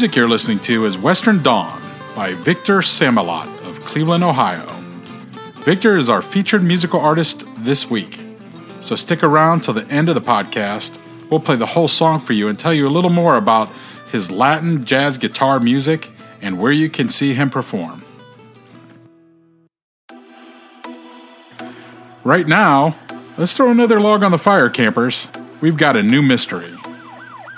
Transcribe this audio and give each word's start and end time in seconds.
music 0.00 0.16
you're 0.16 0.30
listening 0.30 0.58
to 0.58 0.86
is 0.86 0.96
Western 0.96 1.42
Dawn 1.42 1.78
by 2.16 2.32
Victor 2.32 2.78
Samalot 2.78 3.44
of 3.68 3.80
Cleveland, 3.80 4.24
Ohio. 4.24 4.66
Victor 5.56 5.98
is 5.98 6.08
our 6.08 6.22
featured 6.22 6.62
musical 6.62 6.98
artist 6.98 7.44
this 7.58 7.90
week. 7.90 8.18
So 8.80 8.96
stick 8.96 9.22
around 9.22 9.60
till 9.60 9.74
the 9.74 9.86
end 9.88 10.08
of 10.08 10.14
the 10.14 10.22
podcast. 10.22 10.98
We'll 11.28 11.40
play 11.40 11.56
the 11.56 11.66
whole 11.66 11.86
song 11.86 12.18
for 12.18 12.32
you 12.32 12.48
and 12.48 12.58
tell 12.58 12.72
you 12.72 12.86
a 12.86 12.88
little 12.88 13.10
more 13.10 13.36
about 13.36 13.68
his 14.10 14.30
Latin 14.30 14.86
jazz 14.86 15.18
guitar 15.18 15.60
music 15.60 16.10
and 16.40 16.58
where 16.58 16.72
you 16.72 16.88
can 16.88 17.10
see 17.10 17.34
him 17.34 17.50
perform. 17.50 18.02
Right 22.24 22.48
now, 22.48 22.96
let's 23.36 23.54
throw 23.54 23.70
another 23.70 24.00
log 24.00 24.22
on 24.22 24.30
the 24.30 24.38
fire, 24.38 24.70
campers. 24.70 25.28
We've 25.60 25.76
got 25.76 25.94
a 25.94 26.02
new 26.02 26.22
mystery. 26.22 26.74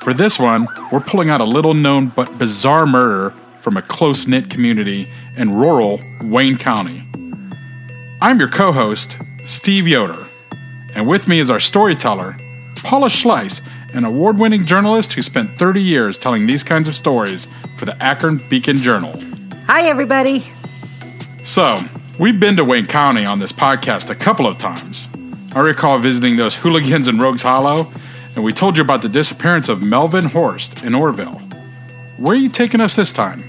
For 0.03 0.13
this 0.13 0.37
one, 0.37 0.67
we're 0.91 0.99
pulling 0.99 1.31
out 1.31 1.41
a 1.41 1.45
little 1.45 1.75
known 1.75 2.09
but 2.09 2.37
bizarre 2.37 2.87
murder 2.87 3.33
from 3.61 3.77
a 3.77 3.83
close 3.83 4.27
knit 4.27 4.51
community 4.51 5.09
in 5.37 5.55
rural 5.55 6.01
Wayne 6.21 6.59
County. 6.59 7.07
I'm 8.21 8.41
your 8.41 8.49
co 8.49 8.73
host, 8.73 9.17
Steve 9.45 9.87
Yoder, 9.87 10.27
and 10.97 11.07
with 11.07 11.29
me 11.29 11.39
is 11.39 11.53
our 11.53 11.61
storyteller, 11.61 12.37
Paula 12.79 13.07
Schleis, 13.07 13.63
an 13.95 14.05
award 14.05 14.39
winning 14.39 14.67
journalist 14.67 15.13
who 15.13 15.23
spent 15.23 15.57
30 15.57 15.81
years 15.81 16.19
telling 16.19 16.47
these 16.47 16.65
kinds 16.65 16.89
of 16.89 16.97
stories 16.97 17.47
for 17.77 17.85
the 17.85 18.03
Akron 18.03 18.43
Beacon 18.49 18.83
Journal. 18.83 19.13
Hi, 19.69 19.87
everybody. 19.87 20.45
So, 21.45 21.79
we've 22.19 22.41
been 22.41 22.57
to 22.57 22.65
Wayne 22.65 22.89
County 22.89 23.25
on 23.25 23.39
this 23.39 23.53
podcast 23.53 24.11
a 24.11 24.17
couple 24.17 24.49
of 24.49 24.59
times. 24.59 25.09
I 25.55 25.61
recall 25.61 26.01
visiting 26.01 26.35
those 26.35 26.57
hooligans 26.57 27.07
in 27.07 27.21
Rogues 27.21 27.43
Hollow, 27.43 27.93
and 28.35 28.45
we 28.45 28.53
told 28.53 28.77
you 28.77 28.83
about 28.83 29.03
the 29.03 29.09
disappearance 29.09 29.69
of 29.69 29.83
Melvin 29.83 30.25
Horst 30.25 30.83
in 30.83 30.93
Orrville. 30.93 31.41
Where 32.19 32.35
are 32.35 32.39
you 32.39 32.49
taking 32.49 32.81
us 32.81 32.97
this 32.97 33.13
time? 33.13 33.43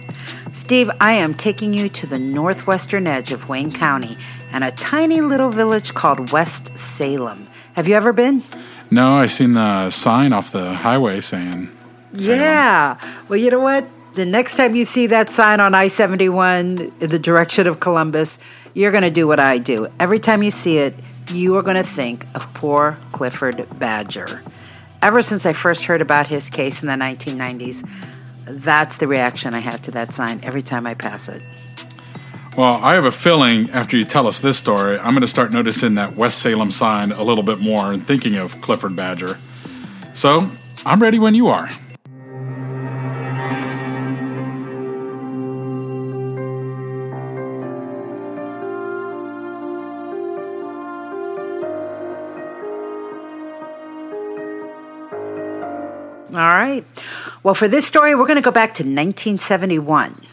Steve, 0.53 0.89
I 0.99 1.13
am 1.13 1.33
taking 1.33 1.73
you 1.73 1.89
to 1.89 2.07
the 2.07 2.19
northwestern 2.19 3.07
edge 3.07 3.31
of 3.31 3.49
Wayne 3.49 3.71
County 3.71 4.17
and 4.51 4.63
a 4.63 4.71
tiny 4.71 5.21
little 5.21 5.49
village 5.49 5.93
called 5.93 6.31
West 6.31 6.77
Salem. 6.77 7.47
Have 7.75 7.87
you 7.87 7.95
ever 7.95 8.13
been? 8.13 8.43
No, 8.91 9.15
I 9.15 9.25
seen 9.25 9.53
the 9.53 9.89
sign 9.89 10.33
off 10.33 10.51
the 10.51 10.73
highway 10.73 11.21
saying. 11.21 11.69
Salem. 12.17 12.39
Yeah. 12.39 13.23
Well, 13.27 13.39
you 13.39 13.49
know 13.49 13.59
what? 13.59 13.87
The 14.15 14.25
next 14.25 14.57
time 14.57 14.75
you 14.75 14.85
see 14.85 15.07
that 15.07 15.31
sign 15.31 15.59
on 15.59 15.73
I 15.73 15.87
71 15.87 16.93
in 16.99 17.09
the 17.09 17.17
direction 17.17 17.65
of 17.65 17.79
Columbus, 17.79 18.37
you're 18.75 18.91
going 18.91 19.03
to 19.03 19.09
do 19.09 19.27
what 19.27 19.39
I 19.39 19.57
do. 19.57 19.87
Every 19.99 20.19
time 20.19 20.43
you 20.43 20.51
see 20.51 20.77
it, 20.77 20.93
you 21.31 21.55
are 21.57 21.63
going 21.63 21.77
to 21.77 21.83
think 21.83 22.27
of 22.35 22.53
poor 22.53 22.97
Clifford 23.11 23.67
Badger. 23.79 24.43
Ever 25.03 25.21
since 25.21 25.45
I 25.45 25.51
first 25.51 25.83
heard 25.83 25.99
about 25.99 26.27
his 26.27 26.49
case 26.49 26.81
in 26.81 26.87
the 26.87 26.93
1990s, 26.93 27.85
that's 28.45 28.95
the 28.95 29.05
reaction 29.05 29.53
I 29.53 29.59
have 29.59 29.81
to 29.81 29.91
that 29.91 30.13
sign 30.13 30.39
every 30.43 30.61
time 30.61 30.87
I 30.87 30.93
pass 30.93 31.27
it. 31.27 31.43
Well, 32.55 32.81
I 32.81 32.93
have 32.93 33.03
a 33.03 33.11
feeling 33.11 33.69
after 33.71 33.97
you 33.97 34.05
tell 34.05 34.27
us 34.27 34.39
this 34.39 34.57
story, 34.57 34.97
I'm 34.97 35.13
going 35.13 35.19
to 35.19 35.27
start 35.27 35.51
noticing 35.51 35.95
that 35.95 36.15
West 36.15 36.39
Salem 36.39 36.71
sign 36.71 37.11
a 37.11 37.21
little 37.21 37.43
bit 37.43 37.59
more 37.59 37.91
and 37.91 38.07
thinking 38.07 38.35
of 38.35 38.61
Clifford 38.61 38.95
Badger. 38.95 39.37
So, 40.13 40.49
I'm 40.85 41.01
ready 41.01 41.19
when 41.19 41.35
you 41.35 41.47
are. 41.47 41.69
Right. 56.63 56.85
Well, 57.43 57.55
for 57.55 57.67
this 57.67 57.85
story, 57.85 58.15
we're 58.15 58.25
going 58.25 58.35
to 58.35 58.41
go 58.41 58.51
back 58.51 58.73
to 58.75 58.83
1971. 58.83 60.25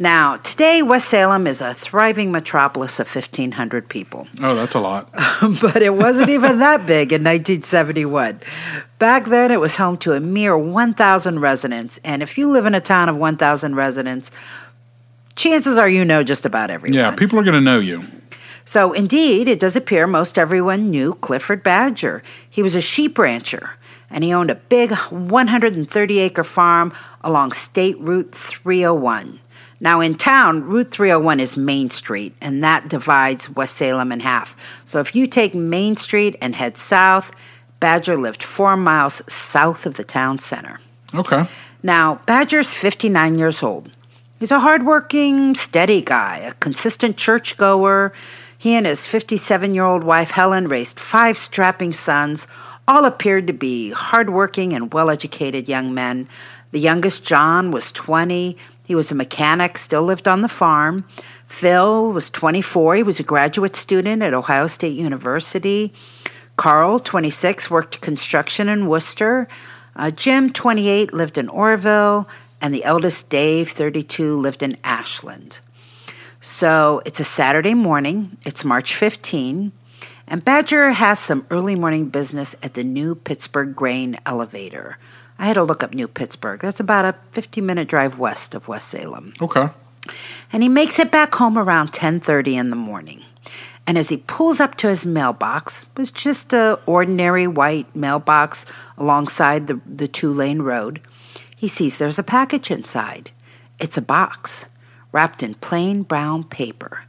Now, 0.00 0.36
today, 0.36 0.80
West 0.80 1.08
Salem 1.08 1.48
is 1.48 1.60
a 1.60 1.74
thriving 1.74 2.30
metropolis 2.30 3.00
of 3.00 3.12
1,500 3.12 3.88
people. 3.88 4.28
Oh, 4.40 4.54
that's 4.54 4.76
a 4.76 4.80
lot. 4.80 5.10
but 5.60 5.82
it 5.82 5.94
wasn't 5.94 6.28
even 6.28 6.58
that 6.60 6.86
big 6.86 7.12
in 7.12 7.24
1971. 7.24 8.40
Back 9.00 9.26
then, 9.26 9.50
it 9.50 9.60
was 9.60 9.76
home 9.76 9.98
to 9.98 10.12
a 10.12 10.20
mere 10.20 10.56
1,000 10.56 11.40
residents. 11.40 11.98
And 12.04 12.22
if 12.22 12.38
you 12.38 12.48
live 12.48 12.64
in 12.64 12.74
a 12.74 12.80
town 12.80 13.08
of 13.08 13.16
1,000 13.16 13.74
residents, 13.74 14.30
chances 15.34 15.76
are 15.76 15.88
you 15.88 16.04
know 16.04 16.22
just 16.22 16.46
about 16.46 16.70
everyone. 16.70 16.94
Yeah, 16.94 17.10
people 17.10 17.38
are 17.40 17.44
going 17.44 17.54
to 17.54 17.60
know 17.60 17.80
you. 17.80 18.06
So, 18.64 18.92
indeed, 18.92 19.48
it 19.48 19.58
does 19.58 19.76
appear 19.76 20.06
most 20.06 20.38
everyone 20.38 20.90
knew 20.90 21.14
Clifford 21.14 21.62
Badger. 21.62 22.22
He 22.48 22.62
was 22.62 22.74
a 22.74 22.82
sheep 22.82 23.18
rancher 23.18 23.77
and 24.10 24.24
he 24.24 24.32
owned 24.32 24.50
a 24.50 24.54
big 24.54 24.92
130 24.92 26.18
acre 26.18 26.44
farm 26.44 26.92
along 27.22 27.52
State 27.52 27.98
Route 27.98 28.34
301. 28.34 29.40
Now, 29.80 30.00
in 30.00 30.16
town, 30.16 30.64
Route 30.64 30.90
301 30.90 31.40
is 31.40 31.56
Main 31.56 31.90
Street, 31.90 32.34
and 32.40 32.64
that 32.64 32.88
divides 32.88 33.48
West 33.50 33.76
Salem 33.76 34.10
in 34.10 34.20
half. 34.20 34.56
So, 34.86 34.98
if 34.98 35.14
you 35.14 35.26
take 35.26 35.54
Main 35.54 35.96
Street 35.96 36.36
and 36.40 36.56
head 36.56 36.76
south, 36.76 37.30
Badger 37.78 38.16
lived 38.16 38.42
four 38.42 38.76
miles 38.76 39.22
south 39.28 39.86
of 39.86 39.94
the 39.94 40.04
town 40.04 40.40
center. 40.40 40.80
Okay. 41.14 41.46
Now, 41.82 42.20
Badger's 42.26 42.74
59 42.74 43.38
years 43.38 43.62
old. 43.62 43.92
He's 44.40 44.50
a 44.50 44.60
hardworking, 44.60 45.54
steady 45.54 46.02
guy, 46.02 46.38
a 46.38 46.54
consistent 46.54 47.16
churchgoer. 47.16 48.12
He 48.56 48.74
and 48.74 48.86
his 48.86 49.06
57 49.06 49.74
year 49.74 49.84
old 49.84 50.02
wife, 50.02 50.32
Helen, 50.32 50.66
raised 50.68 50.98
five 50.98 51.38
strapping 51.38 51.92
sons. 51.92 52.48
All 52.88 53.04
appeared 53.04 53.46
to 53.48 53.52
be 53.52 53.90
hardworking 53.90 54.72
and 54.72 54.94
well 54.94 55.10
educated 55.10 55.68
young 55.68 55.92
men. 55.92 56.26
The 56.70 56.80
youngest, 56.80 57.22
John, 57.22 57.70
was 57.70 57.92
20. 57.92 58.56
He 58.86 58.94
was 58.94 59.12
a 59.12 59.14
mechanic, 59.14 59.76
still 59.76 60.04
lived 60.04 60.26
on 60.26 60.40
the 60.40 60.48
farm. 60.48 61.04
Phil 61.46 62.10
was 62.10 62.30
24. 62.30 62.96
He 62.96 63.02
was 63.02 63.20
a 63.20 63.22
graduate 63.22 63.76
student 63.76 64.22
at 64.22 64.32
Ohio 64.32 64.68
State 64.68 64.96
University. 64.96 65.92
Carl, 66.56 66.98
26, 66.98 67.70
worked 67.70 68.00
construction 68.00 68.70
in 68.70 68.88
Wooster. 68.88 69.48
Uh, 69.94 70.10
Jim, 70.10 70.50
28, 70.50 71.12
lived 71.12 71.36
in 71.36 71.48
Orrville. 71.48 72.26
And 72.62 72.72
the 72.72 72.84
eldest, 72.84 73.28
Dave, 73.28 73.70
32, 73.70 74.34
lived 74.34 74.62
in 74.62 74.78
Ashland. 74.82 75.60
So 76.40 77.02
it's 77.04 77.20
a 77.20 77.24
Saturday 77.24 77.74
morning. 77.74 78.38
It's 78.46 78.64
March 78.64 78.94
15. 78.94 79.72
And 80.30 80.44
Badger 80.44 80.90
has 80.90 81.18
some 81.18 81.46
early 81.50 81.74
morning 81.74 82.10
business 82.10 82.54
at 82.62 82.74
the 82.74 82.84
New 82.84 83.14
Pittsburg 83.14 83.74
Grain 83.74 84.18
Elevator. 84.26 84.98
I 85.38 85.46
had 85.46 85.54
to 85.54 85.62
look 85.62 85.82
up 85.82 85.94
New 85.94 86.06
Pittsburg. 86.06 86.60
That's 86.60 86.80
about 86.80 87.06
a 87.06 87.14
50 87.32 87.62
minute 87.62 87.88
drive 87.88 88.18
west 88.18 88.54
of 88.54 88.68
West 88.68 88.88
Salem. 88.88 89.32
Okay. 89.40 89.70
And 90.52 90.62
he 90.62 90.68
makes 90.68 90.98
it 90.98 91.10
back 91.10 91.34
home 91.34 91.56
around 91.56 91.92
10:30 91.92 92.56
in 92.56 92.68
the 92.68 92.76
morning. 92.76 93.22
And 93.86 93.96
as 93.96 94.10
he 94.10 94.18
pulls 94.18 94.60
up 94.60 94.74
to 94.76 94.88
his 94.88 95.06
mailbox, 95.06 95.84
it 95.84 95.98
was 95.98 96.10
just 96.10 96.52
a 96.52 96.78
ordinary 96.84 97.46
white 97.46 97.96
mailbox 97.96 98.66
alongside 98.98 99.66
the, 99.66 99.80
the 99.86 100.08
two-lane 100.08 100.60
road, 100.60 101.00
he 101.56 101.68
sees 101.68 101.96
there's 101.96 102.18
a 102.18 102.22
package 102.22 102.70
inside. 102.70 103.30
It's 103.78 103.96
a 103.96 104.02
box 104.02 104.66
wrapped 105.10 105.42
in 105.42 105.54
plain 105.54 106.02
brown 106.02 106.44
paper. 106.44 107.04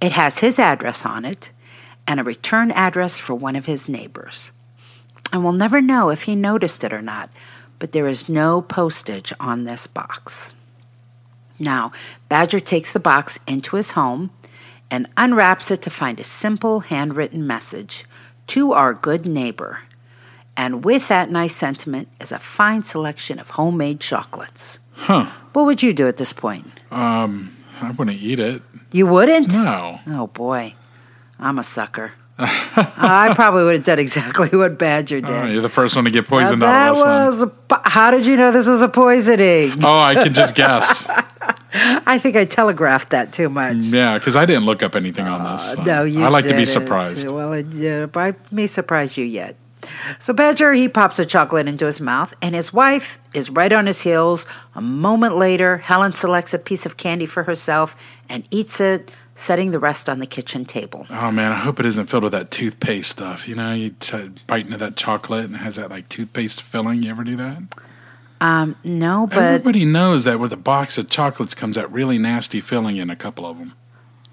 It 0.00 0.12
has 0.12 0.40
his 0.40 0.58
address 0.58 1.06
on 1.06 1.24
it 1.24 1.50
and 2.06 2.20
a 2.20 2.24
return 2.24 2.70
address 2.70 3.18
for 3.18 3.34
one 3.34 3.56
of 3.56 3.66
his 3.66 3.88
neighbors. 3.88 4.52
And 5.32 5.42
we'll 5.42 5.52
never 5.52 5.80
know 5.80 6.10
if 6.10 6.22
he 6.22 6.36
noticed 6.36 6.84
it 6.84 6.92
or 6.92 7.02
not, 7.02 7.30
but 7.78 7.92
there 7.92 8.08
is 8.08 8.28
no 8.28 8.62
postage 8.62 9.32
on 9.40 9.64
this 9.64 9.86
box. 9.86 10.54
Now, 11.58 11.92
Badger 12.28 12.60
takes 12.60 12.92
the 12.92 13.00
box 13.00 13.38
into 13.46 13.76
his 13.76 13.92
home 13.92 14.30
and 14.90 15.08
unwraps 15.16 15.70
it 15.70 15.82
to 15.82 15.90
find 15.90 16.20
a 16.20 16.24
simple 16.24 16.80
handwritten 16.80 17.46
message 17.46 18.04
to 18.48 18.72
our 18.72 18.94
good 18.94 19.26
neighbor. 19.26 19.80
And 20.56 20.84
with 20.84 21.08
that 21.08 21.30
nice 21.30 21.54
sentiment 21.54 22.08
is 22.20 22.32
a 22.32 22.38
fine 22.38 22.82
selection 22.82 23.38
of 23.38 23.50
homemade 23.50 24.00
chocolates. 24.00 24.78
Huh. 24.92 25.30
What 25.52 25.66
would 25.66 25.82
you 25.82 25.92
do 25.92 26.06
at 26.08 26.16
this 26.16 26.32
point? 26.32 26.66
Um, 26.90 27.56
I 27.80 27.90
wouldn't 27.90 28.16
eat 28.22 28.40
it. 28.40 28.62
You 28.92 29.06
wouldn't? 29.06 29.52
No. 29.52 30.00
Oh 30.06 30.28
boy, 30.28 30.74
I'm 31.38 31.58
a 31.58 31.64
sucker. 31.64 32.12
I 32.38 33.32
probably 33.34 33.64
would 33.64 33.76
have 33.76 33.84
done 33.84 33.98
exactly 33.98 34.50
what 34.50 34.78
Badger 34.78 35.16
oh, 35.16 35.20
did. 35.20 35.30
Oh, 35.30 35.46
you're 35.46 35.62
the 35.62 35.70
first 35.70 35.96
one 35.96 36.04
to 36.04 36.10
get 36.10 36.26
poisoned 36.26 36.60
Now, 36.60 36.66
out 36.66 36.90
of 36.90 36.96
that 36.96 37.30
this 37.30 37.40
was. 37.40 37.52
Po- 37.68 37.80
how 37.84 38.10
did 38.10 38.26
you 38.26 38.36
know 38.36 38.52
this 38.52 38.66
was 38.66 38.82
a 38.82 38.88
poisoning? 38.88 39.82
Oh, 39.82 39.98
I 39.98 40.14
can 40.14 40.34
just 40.34 40.54
guess. 40.54 41.08
I 41.72 42.18
think 42.18 42.36
I 42.36 42.44
telegraphed 42.44 43.10
that 43.10 43.32
too 43.32 43.48
much. 43.48 43.76
yeah, 43.76 44.18
because 44.18 44.36
I 44.36 44.44
didn't 44.44 44.64
look 44.64 44.82
up 44.82 44.94
anything 44.96 45.26
on 45.26 45.52
this. 45.52 45.62
Uh, 45.62 45.74
so 45.76 45.82
No, 45.82 46.04
you. 46.04 46.24
I 46.24 46.28
like 46.28 46.46
to 46.48 46.56
be 46.56 46.64
surprised. 46.64 47.30
Well, 47.30 47.52
it, 47.54 47.66
yeah, 47.72 48.06
I 48.14 48.34
may 48.50 48.66
surprise 48.66 49.16
you 49.16 49.24
yet. 49.24 49.56
So 50.18 50.32
Badger 50.32 50.72
he 50.72 50.88
pops 50.88 51.18
a 51.18 51.24
chocolate 51.24 51.68
into 51.68 51.86
his 51.86 52.00
mouth, 52.00 52.34
and 52.42 52.54
his 52.54 52.72
wife 52.72 53.18
is 53.32 53.48
right 53.48 53.72
on 53.72 53.86
his 53.86 54.02
heels. 54.02 54.46
A 54.74 54.80
moment 54.80 55.38
later, 55.38 55.78
Helen 55.78 56.12
selects 56.12 56.52
a 56.52 56.58
piece 56.58 56.84
of 56.84 56.96
candy 56.96 57.26
for 57.26 57.44
herself 57.44 57.96
and 58.28 58.46
eats 58.50 58.80
it, 58.80 59.10
setting 59.36 59.70
the 59.70 59.78
rest 59.78 60.08
on 60.08 60.18
the 60.18 60.26
kitchen 60.26 60.64
table. 60.64 61.06
Oh 61.10 61.30
man, 61.30 61.52
I 61.52 61.56
hope 61.58 61.78
it 61.78 61.86
isn't 61.86 62.06
filled 62.06 62.24
with 62.24 62.32
that 62.32 62.50
toothpaste 62.50 63.10
stuff. 63.10 63.46
You 63.46 63.54
know, 63.54 63.72
you 63.72 63.90
t- 64.00 64.30
bite 64.46 64.64
into 64.66 64.78
that 64.78 64.96
chocolate 64.96 65.44
and 65.44 65.54
it 65.54 65.58
has 65.58 65.76
that 65.76 65.90
like 65.90 66.08
toothpaste 66.08 66.62
filling. 66.62 67.02
You 67.04 67.10
ever 67.10 67.22
do 67.22 67.36
that? 67.36 67.62
Um, 68.40 68.76
no, 68.84 69.26
but 69.26 69.38
Everybody 69.38 69.84
knows 69.84 70.24
that 70.24 70.38
with 70.40 70.52
a 70.52 70.56
box 70.58 70.98
of 70.98 71.08
chocolates 71.08 71.54
comes 71.54 71.76
that 71.76 71.90
really 71.92 72.18
nasty 72.18 72.60
filling 72.60 72.96
in 72.96 73.08
a 73.08 73.16
couple 73.16 73.46
of 73.46 73.58
them. 73.58 73.72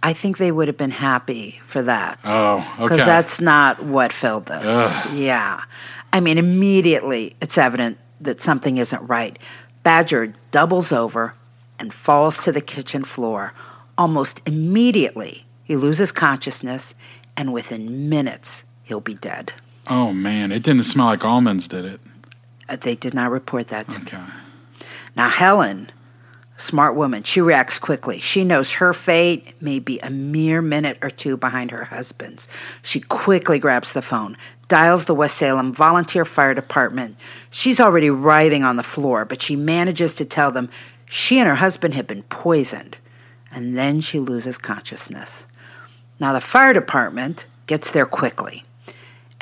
I 0.02 0.12
think 0.12 0.38
they 0.38 0.52
would 0.52 0.68
have 0.68 0.76
been 0.76 0.92
happy 0.92 1.62
for 1.66 1.82
that. 1.84 2.20
Oh, 2.26 2.66
Because 2.78 2.98
that's 2.98 3.40
not 3.40 3.82
what 3.84 4.12
filled 4.12 4.48
this. 4.48 4.66
Ugh. 4.68 5.16
Yeah. 5.16 5.62
I 6.12 6.20
mean, 6.20 6.38
immediately 6.38 7.36
it's 7.40 7.58
evident 7.58 7.98
that 8.20 8.42
something 8.42 8.78
isn't 8.78 9.02
right. 9.08 9.40
Badger 9.84 10.34
doubles 10.52 10.92
over 10.92 11.36
and 11.80 11.94
falls 11.94 12.44
to 12.44 12.52
the 12.52 12.60
kitchen 12.62 13.06
floor. 13.06 13.54
Almost 13.98 14.42
immediately, 14.46 15.46
he 15.64 15.76
loses 15.76 16.12
consciousness, 16.12 16.96
and 17.38 17.54
within 17.54 18.10
minutes, 18.10 18.64
he'll 18.84 19.00
be 19.02 19.14
dead. 19.16 19.52
oh 19.88 20.14
man, 20.14 20.52
it 20.52 20.64
didn't 20.64 20.84
smell 20.86 21.08
like 21.08 21.26
almonds, 21.26 21.68
did 21.68 21.86
it? 21.86 22.00
Uh, 22.70 22.76
They 22.76 22.96
did 22.96 23.14
not 23.14 23.32
report 23.32 23.68
that 23.68 23.96
Okay. 24.02 24.22
Now, 25.16 25.30
Helen, 25.30 25.92
smart 26.58 26.96
woman, 26.96 27.24
she 27.24 27.40
reacts 27.42 27.78
quickly. 27.78 28.20
She 28.20 28.44
knows 28.44 28.74
her 28.74 28.94
fate 28.94 29.54
may 29.62 29.80
be 29.80 30.00
a 30.00 30.10
mere 30.10 30.62
minute 30.62 30.98
or 31.02 31.10
two 31.12 31.38
behind 31.38 31.70
her 31.72 31.84
husband's. 31.86 32.48
She 32.82 33.00
quickly 33.00 33.60
grabs 33.60 33.94
the 33.94 34.02
phone, 34.02 34.38
dials 34.70 35.06
the 35.06 35.14
West 35.14 35.38
Salem 35.38 35.72
Volunteer 35.74 36.26
Fire 36.26 36.54
Department. 36.56 37.16
She's 37.52 37.80
already 37.80 38.10
writhing 38.10 38.64
on 38.64 38.78
the 38.78 38.84
floor, 38.84 39.24
but 39.26 39.42
she 39.42 39.56
manages 39.56 40.16
to 40.16 40.26
tell 40.26 40.52
them 40.52 40.70
she 41.06 41.38
and 41.40 41.48
her 41.48 41.56
husband 41.56 41.94
have 41.94 42.08
been 42.08 42.24
poisoned. 42.24 42.98
And 43.54 43.78
then 43.78 44.02
she 44.02 44.20
loses 44.20 44.58
consciousness. 44.58 45.46
Now, 46.20 46.34
the 46.34 46.42
fire 46.42 46.74
department 46.74 47.46
gets 47.68 47.92
there 47.92 48.06
quickly 48.06 48.66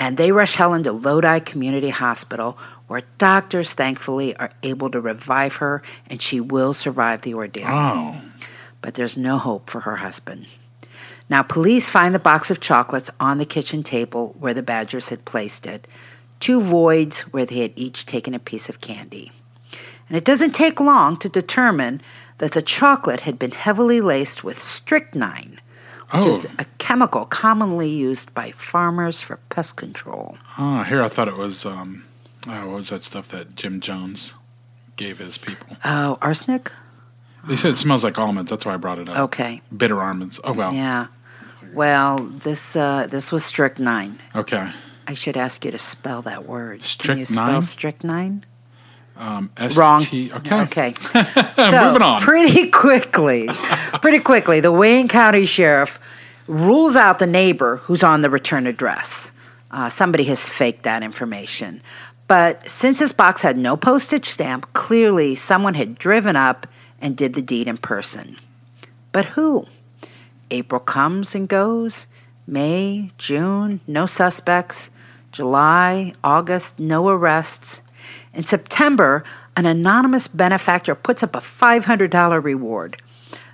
and 0.02 0.18
they 0.18 0.31
rush 0.31 0.56
Helen 0.56 0.84
to 0.86 0.92
Lodi 0.92 1.38
Community 1.38 1.90
Hospital, 1.90 2.58
where 2.88 3.04
doctors 3.19 3.74
thankfully 3.74 4.36
are 4.38 4.52
able 4.63 4.90
to 4.90 5.00
revive 5.00 5.58
her 5.58 5.84
and 6.10 6.19
she 6.19 6.40
will 6.40 6.74
survive 6.74 7.22
the 7.22 7.36
ordeal. 7.36 7.68
Oh, 7.68 8.19
But 8.81 8.96
there's 8.96 9.16
no 9.16 9.38
hope 9.38 9.69
for 9.69 9.81
her 9.81 9.98
husband. 9.98 10.48
Now, 11.30 11.44
police 11.44 11.92
find 11.92 12.16
the 12.16 12.19
box 12.19 12.50
of 12.50 12.60
chocolates 12.60 13.12
on 13.19 13.38
the 13.38 13.46
kitchen 13.46 13.84
table 13.84 14.36
where 14.40 14.56
the 14.56 14.63
Badgers 14.63 15.10
had 15.10 15.24
placed 15.24 15.68
it, 15.68 15.88
two 16.40 16.60
voids 16.60 17.22
where 17.31 17.46
they 17.46 17.60
had 17.60 17.74
each 17.75 18.08
taken 18.08 18.34
a 18.34 18.40
piece 18.40 18.69
of 18.69 18.81
candy. 18.81 19.31
And 20.10 20.18
it 20.18 20.25
doesn't 20.25 20.56
take 20.56 20.80
long 20.80 21.16
to 21.18 21.30
determine 21.30 22.02
that 22.42 22.54
the 22.54 22.62
chocolate 22.62 23.22
had 23.22 23.38
been 23.38 23.52
heavily 23.52 24.02
laced 24.02 24.44
with 24.44 24.60
strychnine, 24.60 25.62
which 26.10 26.26
oh, 26.26 26.36
is 26.36 26.48
a 26.58 26.66
chemical 26.80 27.26
commonly 27.26 27.88
used 27.88 28.34
by 28.34 28.50
farmers 28.52 29.22
for 29.22 29.38
pest 29.50 29.76
control. 29.76 30.38
oh! 30.58 30.82
Here 30.84 31.04
I 31.04 31.08
thought 31.08 31.28
it 31.28 31.38
was. 31.38 31.68
Um, 31.68 32.04
oh, 32.48 32.68
what 32.68 32.76
was 32.78 32.90
that 32.90 33.04
stuff 33.04 33.28
that 33.30 33.56
Jim 33.56 33.80
Jones 33.80 34.34
gave 34.96 35.20
his 35.20 35.38
people? 35.38 35.78
Oh, 35.86 36.18
arsenic? 36.20 36.72
They 37.46 37.56
said 37.56 37.72
it 37.74 37.76
smells 37.78 38.04
like 38.04 38.18
almonds. 38.18 38.50
That's 38.50 38.66
why 38.66 38.74
I 38.74 38.78
brought 38.78 38.98
it 38.98 39.08
up. 39.08 39.18
Okay. 39.20 39.62
Bitter 39.76 40.02
almonds. 40.02 40.40
Oh 40.44 40.54
well. 40.54 40.74
Yeah. 40.74 41.08
Well, 41.74 42.18
this 42.18 42.76
uh, 42.76 43.06
this 43.08 43.32
was 43.32 43.46
strychnine. 43.46 44.20
Okay. 44.36 44.72
I 45.08 45.14
should 45.14 45.38
ask 45.38 45.64
you 45.64 45.70
to 45.72 45.80
spell 45.80 46.24
that 46.24 46.48
word. 46.48 46.80
Can 46.98 47.20
you 47.20 47.26
Strychnine? 47.26 47.50
spell 47.50 47.62
strychnine? 47.62 48.46
Um, 49.18 49.52
S 49.58 49.78
Wrong. 49.78 50.02
Okay. 50.02 50.62
Okay. 50.62 50.94
So, 51.56 51.86
Moving 51.86 52.02
on. 52.02 52.22
Pretty 52.22 52.69
quickly, 52.72 53.48
pretty 54.02 54.19
quickly, 54.19 54.60
the 54.62 54.72
Wayne 54.72 55.08
County 55.08 55.46
Sheriff 55.46 56.00
rules 56.48 56.96
out 56.96 57.19
the 57.19 57.28
neighbor 57.28 57.78
who's 57.78 58.04
on 58.04 58.22
the 58.22 58.30
return 58.30 58.66
address. 58.68 59.31
Uh, 59.69 59.90
somebody 59.90 60.24
has 60.25 60.50
faked 60.50 60.84
that 60.84 61.04
information. 61.04 61.81
But 62.28 62.69
since 62.69 63.00
this 63.00 63.12
box 63.12 63.42
had 63.42 63.58
no 63.58 63.78
postage 63.78 64.25
stamp, 64.25 64.72
clearly 64.74 65.36
someone 65.36 65.75
had 65.75 65.98
driven 65.98 66.36
up 66.36 66.66
and 67.00 67.16
did 67.16 67.34
the 67.36 67.42
deed 67.42 67.68
in 67.68 67.78
person. 67.78 68.38
But 69.12 69.25
who? 69.25 69.68
April 70.50 70.81
comes 70.81 71.36
and 71.36 71.48
goes. 71.48 72.08
May, 72.48 73.12
June, 73.18 73.81
no 73.88 74.06
suspects. 74.06 74.90
July, 75.31 76.13
August, 76.24 76.80
no 76.80 77.08
arrests. 77.08 77.81
In 78.33 78.44
September, 78.44 79.24
an 79.56 79.66
anonymous 79.66 80.28
benefactor 80.28 80.95
puts 80.95 81.24
up 81.24 81.36
a 81.36 81.39
$500 81.39 82.44
reward. 82.44 83.01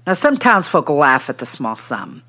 Now, 0.06 0.14
some 0.14 0.38
townsfolk 0.38 0.90
laugh 0.90 1.30
at 1.30 1.40
the 1.40 1.46
small 1.46 1.76
sum, 1.76 2.24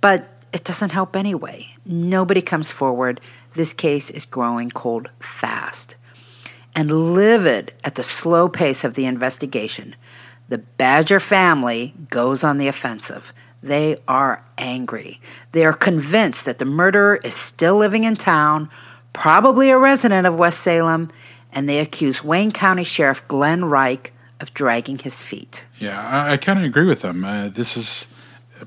but 0.00 0.28
it 0.52 0.64
doesn't 0.64 0.92
help 0.92 1.16
anyway. 1.16 1.68
Nobody 1.84 2.40
comes 2.40 2.70
forward. 2.70 3.20
This 3.54 3.72
case 3.72 4.10
is 4.10 4.24
growing 4.24 4.70
cold 4.70 5.08
fast. 5.20 5.96
And 6.74 7.14
livid 7.14 7.72
at 7.84 7.96
the 7.96 8.02
slow 8.02 8.48
pace 8.48 8.84
of 8.84 8.94
the 8.94 9.04
investigation, 9.04 9.96
the 10.48 10.58
Badger 10.58 11.20
family 11.20 11.94
goes 12.08 12.44
on 12.44 12.58
the 12.58 12.68
offensive. 12.68 13.32
They 13.62 13.98
are 14.06 14.44
angry. 14.56 15.20
They 15.52 15.64
are 15.64 15.72
convinced 15.72 16.44
that 16.44 16.58
the 16.58 16.64
murderer 16.64 17.16
is 17.16 17.34
still 17.34 17.76
living 17.76 18.04
in 18.04 18.16
town, 18.16 18.70
probably 19.12 19.70
a 19.70 19.78
resident 19.78 20.26
of 20.26 20.36
West 20.36 20.60
Salem, 20.60 21.10
and 21.52 21.68
they 21.68 21.78
accuse 21.78 22.22
Wayne 22.22 22.52
County 22.52 22.84
Sheriff 22.84 23.26
Glenn 23.28 23.64
Reich 23.64 24.12
of 24.40 24.54
dragging 24.54 24.98
his 24.98 25.22
feet. 25.22 25.66
Yeah, 25.78 26.00
I, 26.00 26.32
I 26.32 26.36
kind 26.36 26.58
of 26.58 26.64
agree 26.64 26.86
with 26.86 27.02
them. 27.02 27.24
Uh, 27.24 27.48
this 27.48 27.76
is 27.76 28.08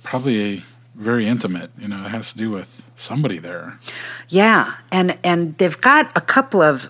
probably 0.04 0.56
a 0.56 0.64
very 0.96 1.28
intimate. 1.28 1.72
You 1.78 1.88
know, 1.88 2.06
it 2.06 2.10
has 2.10 2.32
to 2.32 2.38
do 2.38 2.52
with 2.52 2.84
somebody 2.96 3.38
there. 3.38 3.80
Yeah, 4.28 4.76
and 4.92 5.18
and 5.24 5.58
they've 5.58 5.80
got 5.80 6.12
a 6.16 6.22
couple 6.22 6.62
of 6.62 6.90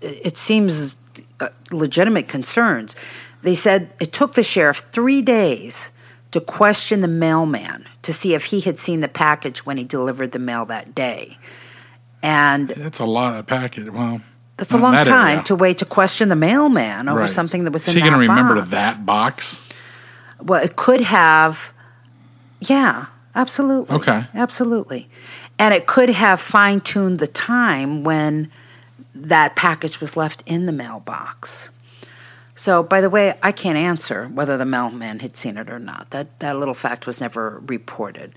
it 0.00 0.36
seems 0.36 0.96
uh, 1.40 1.48
legitimate 1.70 2.28
concerns. 2.28 2.94
They 3.42 3.54
said 3.54 3.90
it 4.00 4.12
took 4.12 4.34
the 4.34 4.42
sheriff 4.42 4.84
3 4.92 5.22
days 5.22 5.90
to 6.30 6.40
question 6.40 7.00
the 7.00 7.08
mailman 7.08 7.86
to 8.02 8.12
see 8.12 8.34
if 8.34 8.46
he 8.46 8.60
had 8.60 8.78
seen 8.78 9.00
the 9.00 9.08
package 9.08 9.64
when 9.64 9.76
he 9.76 9.84
delivered 9.84 10.32
the 10.32 10.38
mail 10.38 10.64
that 10.66 10.94
day. 10.94 11.38
And 12.22 12.70
That's 12.70 12.98
a 12.98 13.04
lot 13.04 13.38
of 13.38 13.46
package. 13.46 13.88
Well, 13.88 14.20
that's 14.58 14.72
a 14.74 14.76
long 14.76 14.92
that 14.92 15.04
time 15.04 15.30
area. 15.38 15.44
to 15.44 15.54
wait 15.56 15.78
to 15.78 15.84
question 15.86 16.28
the 16.28 16.36
mailman 16.36 17.08
over 17.08 17.20
Right. 17.20 17.30
something 17.30 17.64
that 17.64 17.72
was 17.72 17.84
in. 17.86 17.90
Is 17.90 17.94
he 17.94 18.00
that 18.00 18.06
gonna 18.10 18.18
remember 18.18 18.60
that 18.60 19.06
box? 19.06 19.62
Well, 20.42 20.62
it 20.62 20.76
could 20.76 21.00
have. 21.00 21.72
Yeah, 22.60 23.06
absolutely. 23.34 23.96
Okay. 23.96 24.24
Absolutely. 24.34 25.08
And 25.58 25.72
it 25.72 25.86
could 25.86 26.10
have 26.10 26.40
fine 26.40 26.80
tuned 26.80 27.18
the 27.20 27.26
time 27.26 28.04
when 28.04 28.50
that 29.14 29.56
package 29.56 30.00
was 30.00 30.16
left 30.16 30.42
in 30.46 30.66
the 30.66 30.72
mailbox. 30.72 31.70
So, 32.54 32.82
by 32.82 33.00
the 33.00 33.10
way, 33.10 33.38
I 33.42 33.52
can't 33.52 33.78
answer 33.78 34.26
whether 34.34 34.56
the 34.56 34.64
mailman 34.64 35.20
had 35.20 35.36
seen 35.36 35.56
it 35.56 35.70
or 35.70 35.78
not. 35.78 36.10
That, 36.10 36.40
that 36.40 36.58
little 36.58 36.74
fact 36.74 37.06
was 37.06 37.20
never 37.20 37.62
reported. 37.66 38.34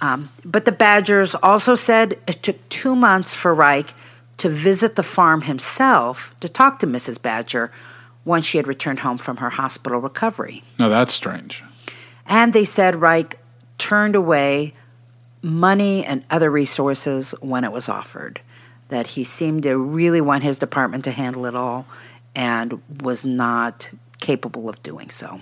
Um, 0.00 0.30
but 0.44 0.64
the 0.64 0.72
Badgers 0.72 1.34
also 1.34 1.74
said 1.74 2.18
it 2.26 2.42
took 2.42 2.66
two 2.70 2.96
months 2.96 3.34
for 3.34 3.54
Reich 3.54 3.92
to 4.38 4.48
visit 4.48 4.96
the 4.96 5.02
farm 5.02 5.42
himself 5.42 6.34
to 6.40 6.48
talk 6.48 6.78
to 6.78 6.86
Mrs. 6.86 7.20
Badger 7.20 7.70
once 8.24 8.46
she 8.46 8.56
had 8.58 8.66
returned 8.66 9.00
home 9.00 9.18
from 9.18 9.38
her 9.38 9.50
hospital 9.50 10.00
recovery. 10.00 10.62
No, 10.78 10.88
that's 10.88 11.12
strange. 11.12 11.62
And 12.26 12.52
they 12.52 12.64
said 12.64 13.00
Reich 13.00 13.38
turned 13.78 14.14
away 14.14 14.74
money 15.42 16.04
and 16.04 16.24
other 16.30 16.50
resources 16.50 17.32
when 17.40 17.64
it 17.64 17.72
was 17.72 17.88
offered, 17.88 18.40
that 18.88 19.08
he 19.08 19.24
seemed 19.24 19.62
to 19.62 19.76
really 19.76 20.20
want 20.20 20.42
his 20.42 20.58
department 20.58 21.04
to 21.04 21.10
handle 21.10 21.46
it 21.46 21.54
all 21.54 21.86
and 22.34 22.80
was 23.00 23.24
not 23.24 23.88
capable 24.20 24.68
of 24.68 24.82
doing 24.82 25.10
so. 25.10 25.40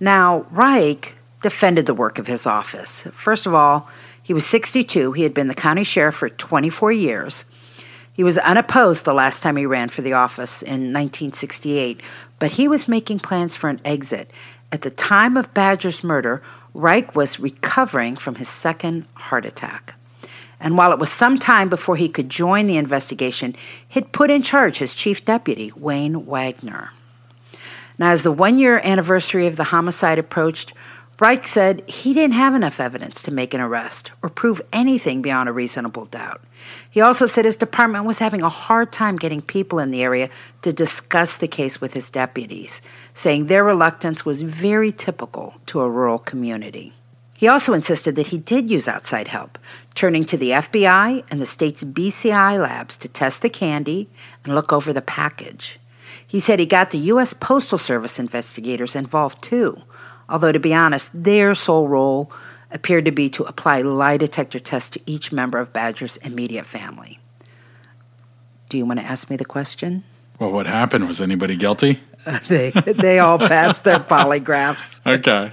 Now, 0.00 0.46
Reich 0.50 1.16
defended 1.42 1.86
the 1.86 1.94
work 1.94 2.18
of 2.18 2.26
his 2.26 2.46
office. 2.46 3.02
First 3.12 3.46
of 3.46 3.54
all, 3.54 3.88
he 4.22 4.32
was 4.32 4.46
62. 4.46 5.12
He 5.12 5.22
had 5.22 5.34
been 5.34 5.48
the 5.48 5.54
county 5.54 5.84
sheriff 5.84 6.14
for 6.14 6.28
24 6.28 6.92
years. 6.92 7.44
He 8.18 8.24
was 8.24 8.36
unopposed 8.36 9.04
the 9.04 9.14
last 9.14 9.44
time 9.44 9.54
he 9.54 9.64
ran 9.64 9.90
for 9.90 10.02
the 10.02 10.14
office 10.14 10.60
in 10.60 10.92
1968, 10.92 12.00
but 12.40 12.50
he 12.50 12.66
was 12.66 12.88
making 12.88 13.20
plans 13.20 13.54
for 13.54 13.70
an 13.70 13.80
exit. 13.84 14.32
At 14.72 14.82
the 14.82 14.90
time 14.90 15.36
of 15.36 15.54
Badger's 15.54 16.02
murder, 16.02 16.42
Reich 16.74 17.14
was 17.14 17.38
recovering 17.38 18.16
from 18.16 18.34
his 18.34 18.48
second 18.48 19.06
heart 19.14 19.46
attack. 19.46 19.94
And 20.58 20.76
while 20.76 20.90
it 20.90 20.98
was 20.98 21.12
some 21.12 21.38
time 21.38 21.68
before 21.68 21.94
he 21.94 22.08
could 22.08 22.28
join 22.28 22.66
the 22.66 22.76
investigation, 22.76 23.54
he'd 23.86 24.10
put 24.10 24.32
in 24.32 24.42
charge 24.42 24.78
his 24.78 24.96
chief 24.96 25.24
deputy, 25.24 25.70
Wayne 25.76 26.26
Wagner. 26.26 26.90
Now, 28.00 28.10
as 28.10 28.24
the 28.24 28.32
one 28.32 28.58
year 28.58 28.80
anniversary 28.82 29.46
of 29.46 29.54
the 29.54 29.70
homicide 29.70 30.18
approached, 30.18 30.72
Reich 31.20 31.48
said 31.48 31.82
he 31.88 32.14
didn't 32.14 32.34
have 32.34 32.54
enough 32.54 32.78
evidence 32.78 33.22
to 33.22 33.32
make 33.32 33.52
an 33.52 33.60
arrest 33.60 34.12
or 34.22 34.28
prove 34.28 34.62
anything 34.72 35.20
beyond 35.20 35.48
a 35.48 35.52
reasonable 35.52 36.04
doubt. 36.04 36.40
He 36.88 37.00
also 37.00 37.26
said 37.26 37.44
his 37.44 37.56
department 37.56 38.04
was 38.04 38.20
having 38.20 38.42
a 38.42 38.48
hard 38.48 38.92
time 38.92 39.16
getting 39.16 39.42
people 39.42 39.80
in 39.80 39.90
the 39.90 40.02
area 40.02 40.30
to 40.62 40.72
discuss 40.72 41.36
the 41.36 41.48
case 41.48 41.80
with 41.80 41.94
his 41.94 42.08
deputies, 42.08 42.80
saying 43.14 43.46
their 43.46 43.64
reluctance 43.64 44.24
was 44.24 44.42
very 44.42 44.92
typical 44.92 45.54
to 45.66 45.80
a 45.80 45.90
rural 45.90 46.20
community. 46.20 46.92
He 47.34 47.48
also 47.48 47.72
insisted 47.72 48.14
that 48.14 48.28
he 48.28 48.38
did 48.38 48.70
use 48.70 48.86
outside 48.86 49.28
help, 49.28 49.58
turning 49.96 50.24
to 50.24 50.36
the 50.36 50.50
FBI 50.50 51.24
and 51.30 51.40
the 51.40 51.46
state's 51.46 51.82
BCI 51.82 52.60
labs 52.60 52.96
to 52.98 53.08
test 53.08 53.42
the 53.42 53.50
candy 53.50 54.08
and 54.44 54.54
look 54.54 54.72
over 54.72 54.92
the 54.92 55.02
package. 55.02 55.80
He 56.24 56.38
said 56.40 56.58
he 56.58 56.66
got 56.66 56.90
the 56.90 56.98
U.S. 56.98 57.32
Postal 57.32 57.78
Service 57.78 58.18
investigators 58.18 58.94
involved 58.94 59.42
too, 59.42 59.82
although 60.28 60.52
to 60.52 60.58
be 60.58 60.74
honest, 60.74 61.10
their 61.14 61.54
sole 61.54 61.88
role 61.88 62.30
appeared 62.70 63.04
to 63.06 63.10
be 63.10 63.28
to 63.30 63.44
apply 63.44 63.82
lie 63.82 64.16
detector 64.16 64.58
tests 64.58 64.90
to 64.90 65.00
each 65.06 65.32
member 65.32 65.58
of 65.58 65.72
Badger's 65.72 66.16
immediate 66.18 66.66
family. 66.66 67.18
Do 68.68 68.76
you 68.76 68.84
want 68.84 69.00
to 69.00 69.06
ask 69.06 69.30
me 69.30 69.36
the 69.36 69.44
question? 69.44 70.04
Well, 70.38 70.52
what 70.52 70.66
happened? 70.66 71.08
Was 71.08 71.20
anybody 71.20 71.56
guilty? 71.56 72.00
they 72.48 72.70
they 72.70 73.18
all 73.18 73.38
passed 73.38 73.84
their 73.84 73.98
polygraphs. 73.98 75.00
Okay. 75.06 75.52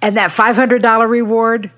And 0.00 0.16
that 0.16 0.30
$500 0.30 1.08
reward? 1.08 1.70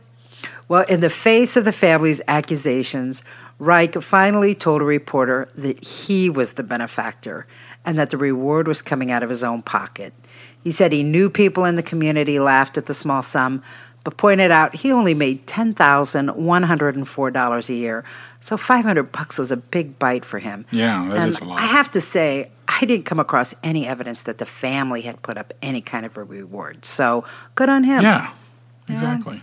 Well, 0.69 0.85
in 0.89 1.01
the 1.01 1.11
face 1.11 1.57
of 1.57 1.65
the 1.65 1.73
family's 1.73 2.23
accusations, 2.27 3.23
Reich 3.59 4.01
finally 4.03 4.55
told 4.55 4.81
a 4.81 4.85
reporter 4.85 5.49
that 5.57 5.85
he 5.85 6.31
was 6.31 6.55
the 6.55 6.63
benefactor 6.63 7.47
and 7.85 7.99
that 7.99 8.11
the 8.11 8.17
reward 8.17 8.67
was 8.67 8.81
coming 8.81 9.11
out 9.11 9.23
of 9.23 9.29
his 9.29 9.45
own 9.45 9.63
pocket. 9.63 10.15
He 10.65 10.73
said 10.73 10.93
he 10.93 11.05
knew 11.05 11.31
people 11.31 11.65
in 11.67 11.77
the 11.77 11.83
community 11.83 12.41
laughed 12.41 12.79
at 12.79 12.87
the 12.87 12.95
small 12.95 13.23
sum, 13.23 13.63
but 14.03 14.17
pointed 14.17 14.51
out 14.51 14.75
he 14.75 14.91
only 14.91 15.15
made 15.15 15.47
$10,104 15.47 17.69
a 17.69 17.75
year. 17.75 18.05
So 18.41 18.57
500 18.57 19.13
bucks 19.13 19.39
was 19.39 19.53
a 19.53 19.57
big 19.57 19.99
bite 19.99 20.25
for 20.25 20.39
him. 20.39 20.65
Yeah, 20.71 21.07
that 21.09 21.19
and 21.19 21.29
is 21.29 21.41
a 21.41 21.45
lot. 21.45 21.61
I 21.61 21.67
have 21.67 21.91
to 21.93 22.01
say, 22.01 22.51
I 22.67 22.85
didn't 22.85 23.05
come 23.05 23.21
across 23.21 23.55
any 23.63 23.87
evidence 23.87 24.23
that 24.23 24.39
the 24.39 24.47
family 24.47 25.03
had 25.03 25.23
put 25.23 25.37
up 25.37 25.53
any 25.63 25.81
kind 25.81 26.07
of 26.07 26.17
a 26.17 26.25
reward. 26.25 26.85
So 26.85 27.25
good 27.55 27.69
on 27.69 27.85
him. 27.85 28.03
Yeah, 28.03 28.33
exactly. 28.89 29.41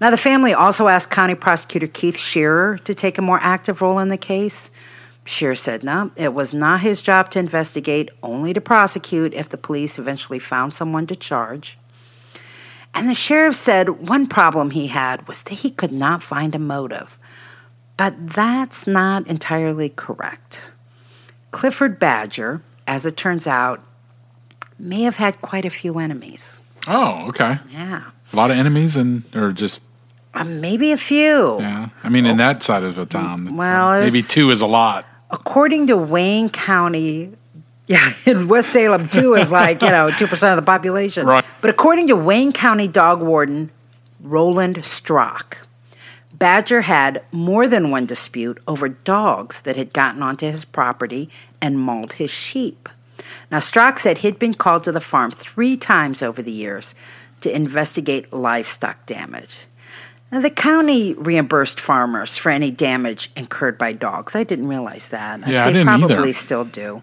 Now, 0.00 0.10
the 0.10 0.18
family 0.18 0.52
also 0.52 0.88
asked 0.88 1.10
County 1.10 1.34
Prosecutor 1.34 1.86
Keith 1.86 2.16
Shearer 2.16 2.78
to 2.78 2.94
take 2.94 3.18
a 3.18 3.22
more 3.22 3.38
active 3.40 3.82
role 3.82 3.98
in 3.98 4.10
the 4.10 4.16
case. 4.16 4.70
Shearer 5.26 5.56
said 5.56 5.82
no, 5.82 6.12
it 6.16 6.32
was 6.32 6.54
not 6.54 6.80
his 6.80 7.02
job 7.02 7.30
to 7.32 7.38
investigate, 7.38 8.10
only 8.22 8.54
to 8.54 8.60
prosecute 8.60 9.34
if 9.34 9.48
the 9.48 9.58
police 9.58 9.98
eventually 9.98 10.38
found 10.38 10.72
someone 10.72 11.06
to 11.08 11.16
charge. 11.16 11.76
And 12.94 13.08
the 13.08 13.14
sheriff 13.14 13.56
said 13.56 14.08
one 14.08 14.26
problem 14.28 14.70
he 14.70 14.86
had 14.86 15.26
was 15.28 15.42
that 15.42 15.54
he 15.54 15.70
could 15.70 15.92
not 15.92 16.22
find 16.22 16.54
a 16.54 16.58
motive. 16.58 17.18
But 17.96 18.14
that's 18.30 18.86
not 18.86 19.26
entirely 19.26 19.88
correct. 19.90 20.60
Clifford 21.50 21.98
Badger, 21.98 22.62
as 22.86 23.04
it 23.04 23.16
turns 23.16 23.46
out, 23.46 23.82
may 24.78 25.02
have 25.02 25.16
had 25.16 25.42
quite 25.42 25.64
a 25.64 25.70
few 25.70 25.98
enemies. 25.98 26.60
Oh, 26.86 27.26
okay. 27.28 27.58
Yeah. 27.72 28.04
A 28.32 28.36
lot 28.36 28.50
of 28.50 28.56
enemies, 28.58 28.96
and 28.96 29.24
or 29.34 29.52
just 29.52 29.82
Uh, 30.34 30.44
maybe 30.44 30.92
a 30.92 30.96
few. 30.98 31.58
yeah. 31.60 31.88
I 32.04 32.08
mean, 32.10 32.26
in 32.26 32.36
that 32.36 32.62
side 32.62 32.82
of 32.84 32.94
the 32.94 33.06
town, 33.06 33.56
Well, 33.56 34.00
maybe 34.00 34.22
two 34.22 34.50
is 34.50 34.60
a 34.60 34.66
lot. 34.66 35.04
According 35.30 35.88
to 35.88 35.96
Wayne 35.96 36.50
County, 36.50 37.32
yeah, 37.86 38.14
in 38.26 38.48
West 38.48 38.70
Salem 38.70 39.08
too 39.08 39.34
is 39.34 39.50
like, 39.50 39.82
you 39.82 39.90
know, 39.90 40.10
2% 40.10 40.50
of 40.50 40.56
the 40.56 40.62
population. 40.62 41.26
Right. 41.26 41.44
But 41.60 41.70
according 41.70 42.08
to 42.08 42.16
Wayne 42.16 42.52
County 42.52 42.88
dog 42.88 43.20
warden 43.20 43.70
Roland 44.20 44.84
Strock, 44.84 45.66
Badger 46.32 46.82
had 46.82 47.24
more 47.32 47.66
than 47.66 47.90
one 47.90 48.06
dispute 48.06 48.60
over 48.68 48.88
dogs 48.88 49.62
that 49.62 49.76
had 49.76 49.94
gotten 49.94 50.22
onto 50.22 50.46
his 50.46 50.64
property 50.64 51.30
and 51.60 51.78
mauled 51.78 52.14
his 52.14 52.30
sheep. 52.30 52.88
Now, 53.50 53.60
Strock 53.60 53.98
said 53.98 54.18
he'd 54.18 54.38
been 54.38 54.54
called 54.54 54.84
to 54.84 54.92
the 54.92 55.00
farm 55.00 55.30
three 55.30 55.76
times 55.76 56.22
over 56.22 56.42
the 56.42 56.52
years 56.52 56.94
to 57.40 57.54
investigate 57.54 58.32
livestock 58.32 59.06
damage. 59.06 59.60
Now, 60.36 60.42
the 60.42 60.50
county 60.50 61.14
reimbursed 61.14 61.80
farmers 61.80 62.36
for 62.36 62.50
any 62.50 62.70
damage 62.70 63.30
incurred 63.36 63.78
by 63.78 63.94
dogs. 63.94 64.36
I 64.36 64.44
didn't 64.44 64.68
realize 64.68 65.08
that. 65.08 65.48
Yeah, 65.48 65.64
I 65.64 65.72
didn't 65.72 65.88
either. 65.88 66.08
probably 66.08 66.34
still 66.34 66.66
do. 66.66 67.00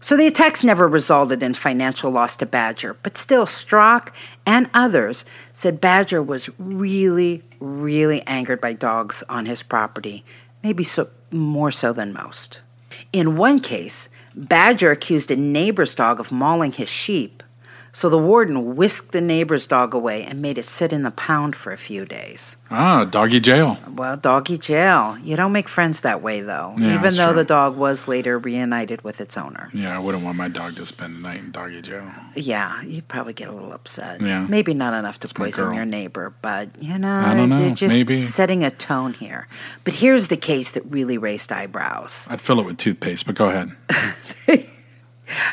So 0.00 0.16
the 0.16 0.26
attacks 0.26 0.64
never 0.64 0.88
resulted 0.88 1.40
in 1.40 1.54
financial 1.54 2.10
loss 2.10 2.36
to 2.38 2.46
Badger, 2.46 2.96
but 3.04 3.16
still, 3.16 3.46
Strock 3.46 4.12
and 4.44 4.68
others 4.74 5.24
said 5.52 5.80
Badger 5.80 6.20
was 6.20 6.50
really, 6.58 7.44
really 7.60 8.22
angered 8.22 8.60
by 8.60 8.72
dogs 8.72 9.22
on 9.28 9.46
his 9.46 9.62
property, 9.62 10.24
maybe 10.64 10.82
so, 10.82 11.06
more 11.30 11.70
so 11.70 11.92
than 11.92 12.12
most. 12.12 12.58
In 13.12 13.36
one 13.36 13.60
case, 13.60 14.08
Badger 14.34 14.90
accused 14.90 15.30
a 15.30 15.36
neighbor's 15.36 15.94
dog 15.94 16.18
of 16.18 16.32
mauling 16.32 16.72
his 16.72 16.88
sheep, 16.88 17.43
so 17.96 18.10
the 18.10 18.18
warden 18.18 18.74
whisked 18.76 19.12
the 19.12 19.20
neighbor's 19.20 19.66
dog 19.66 19.94
away 19.94 20.24
and 20.24 20.42
made 20.42 20.58
it 20.58 20.66
sit 20.66 20.92
in 20.92 21.02
the 21.04 21.12
pound 21.12 21.54
for 21.54 21.72
a 21.72 21.78
few 21.78 22.04
days. 22.04 22.56
Ah, 22.70 23.04
doggy 23.04 23.38
jail. 23.38 23.78
Well, 23.94 24.16
doggy 24.16 24.58
jail. 24.58 25.16
You 25.22 25.36
don't 25.36 25.52
make 25.52 25.68
friends 25.68 26.00
that 26.00 26.20
way, 26.20 26.40
though, 26.40 26.74
Yeah, 26.76 26.94
even 26.98 27.14
though 27.14 27.26
true. 27.26 27.34
the 27.36 27.44
dog 27.44 27.76
was 27.76 28.08
later 28.08 28.36
reunited 28.36 29.02
with 29.02 29.20
its 29.20 29.38
owner. 29.38 29.70
Yeah, 29.72 29.94
I 29.94 30.00
wouldn't 30.00 30.24
want 30.24 30.36
my 30.36 30.48
dog 30.48 30.74
to 30.76 30.84
spend 30.86 31.14
the 31.14 31.20
night 31.20 31.38
in 31.38 31.52
doggy 31.52 31.82
jail. 31.82 32.10
Yeah, 32.34 32.82
you'd 32.82 33.06
probably 33.06 33.32
get 33.32 33.48
a 33.48 33.52
little 33.52 33.72
upset. 33.72 34.20
Yeah. 34.20 34.44
Maybe 34.48 34.74
not 34.74 34.92
enough 34.92 35.20
to 35.20 35.28
my 35.38 35.46
poison 35.46 35.72
your 35.72 35.84
neighbor, 35.84 36.34
but 36.42 36.68
you 36.82 36.98
know, 36.98 37.08
I 37.16 37.34
don't 37.34 37.48
know, 37.48 37.60
you're 37.60 37.70
just 37.70 37.94
maybe. 37.94 38.22
setting 38.26 38.64
a 38.64 38.70
tone 38.72 39.12
here. 39.14 39.46
But 39.84 39.94
here's 39.94 40.26
the 40.28 40.36
case 40.36 40.72
that 40.72 40.84
really 40.86 41.16
raised 41.16 41.52
eyebrows. 41.52 42.26
I'd 42.28 42.40
fill 42.40 42.58
it 42.58 42.66
with 42.66 42.76
toothpaste, 42.78 43.24
but 43.24 43.36
go 43.36 43.48
ahead. 43.50 43.70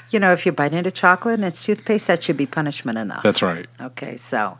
You 0.09 0.19
know, 0.19 0.33
if 0.33 0.45
you 0.45 0.51
bite 0.51 0.73
into 0.73 0.91
chocolate 0.91 1.35
and 1.35 1.45
it's 1.45 1.63
toothpaste, 1.63 2.07
that 2.07 2.23
should 2.23 2.37
be 2.37 2.45
punishment 2.45 2.97
enough. 2.97 3.23
That's 3.23 3.41
right. 3.41 3.67
Okay, 3.79 4.17
so, 4.17 4.57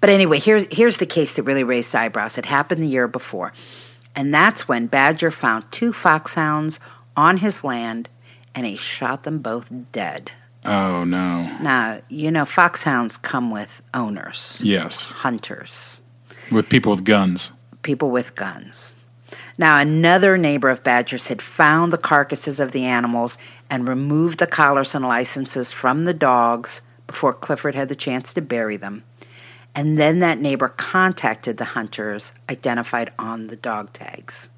but 0.00 0.10
anyway, 0.10 0.38
here's 0.38 0.66
here's 0.70 0.98
the 0.98 1.06
case 1.06 1.32
that 1.34 1.44
really 1.44 1.64
raised 1.64 1.94
eyebrows. 1.94 2.36
It 2.38 2.46
happened 2.46 2.82
the 2.82 2.86
year 2.88 3.08
before, 3.08 3.52
and 4.14 4.32
that's 4.34 4.68
when 4.68 4.86
Badger 4.86 5.30
found 5.30 5.64
two 5.72 5.92
foxhounds 5.92 6.78
on 7.16 7.38
his 7.38 7.64
land, 7.64 8.08
and 8.54 8.66
he 8.66 8.76
shot 8.76 9.22
them 9.24 9.38
both 9.38 9.70
dead. 9.92 10.30
Oh 10.66 11.04
no. 11.04 11.56
Now, 11.62 12.00
you 12.10 12.30
know, 12.30 12.44
foxhounds 12.44 13.16
come 13.16 13.50
with 13.50 13.80
owners, 13.94 14.58
Yes, 14.62 15.12
hunters, 15.12 16.00
with 16.52 16.68
people 16.68 16.92
with 16.92 17.04
guns. 17.04 17.52
people 17.82 18.10
with 18.10 18.34
guns. 18.34 18.92
Now, 19.56 19.78
another 19.78 20.36
neighbor 20.38 20.68
of 20.70 20.82
Badger's 20.82 21.28
had 21.28 21.40
found 21.42 21.92
the 21.92 21.98
carcasses 21.98 22.60
of 22.60 22.72
the 22.72 22.84
animals 22.84 23.36
and 23.70 23.88
removed 23.88 24.38
the 24.38 24.46
collars 24.46 24.94
and 24.94 25.04
licenses 25.04 25.72
from 25.72 26.04
the 26.04 26.12
dogs 26.12 26.82
before 27.06 27.32
Clifford 27.32 27.74
had 27.74 27.88
the 27.88 27.94
chance 27.94 28.34
to 28.34 28.42
bury 28.42 28.76
them. 28.76 29.04
And 29.74 29.96
then 29.96 30.18
that 30.18 30.40
neighbor 30.40 30.68
contacted 30.68 31.56
the 31.56 31.64
hunters 31.64 32.32
identified 32.48 33.12
on 33.18 33.46
the 33.46 33.56
dog 33.56 33.92
tags. 33.92 34.48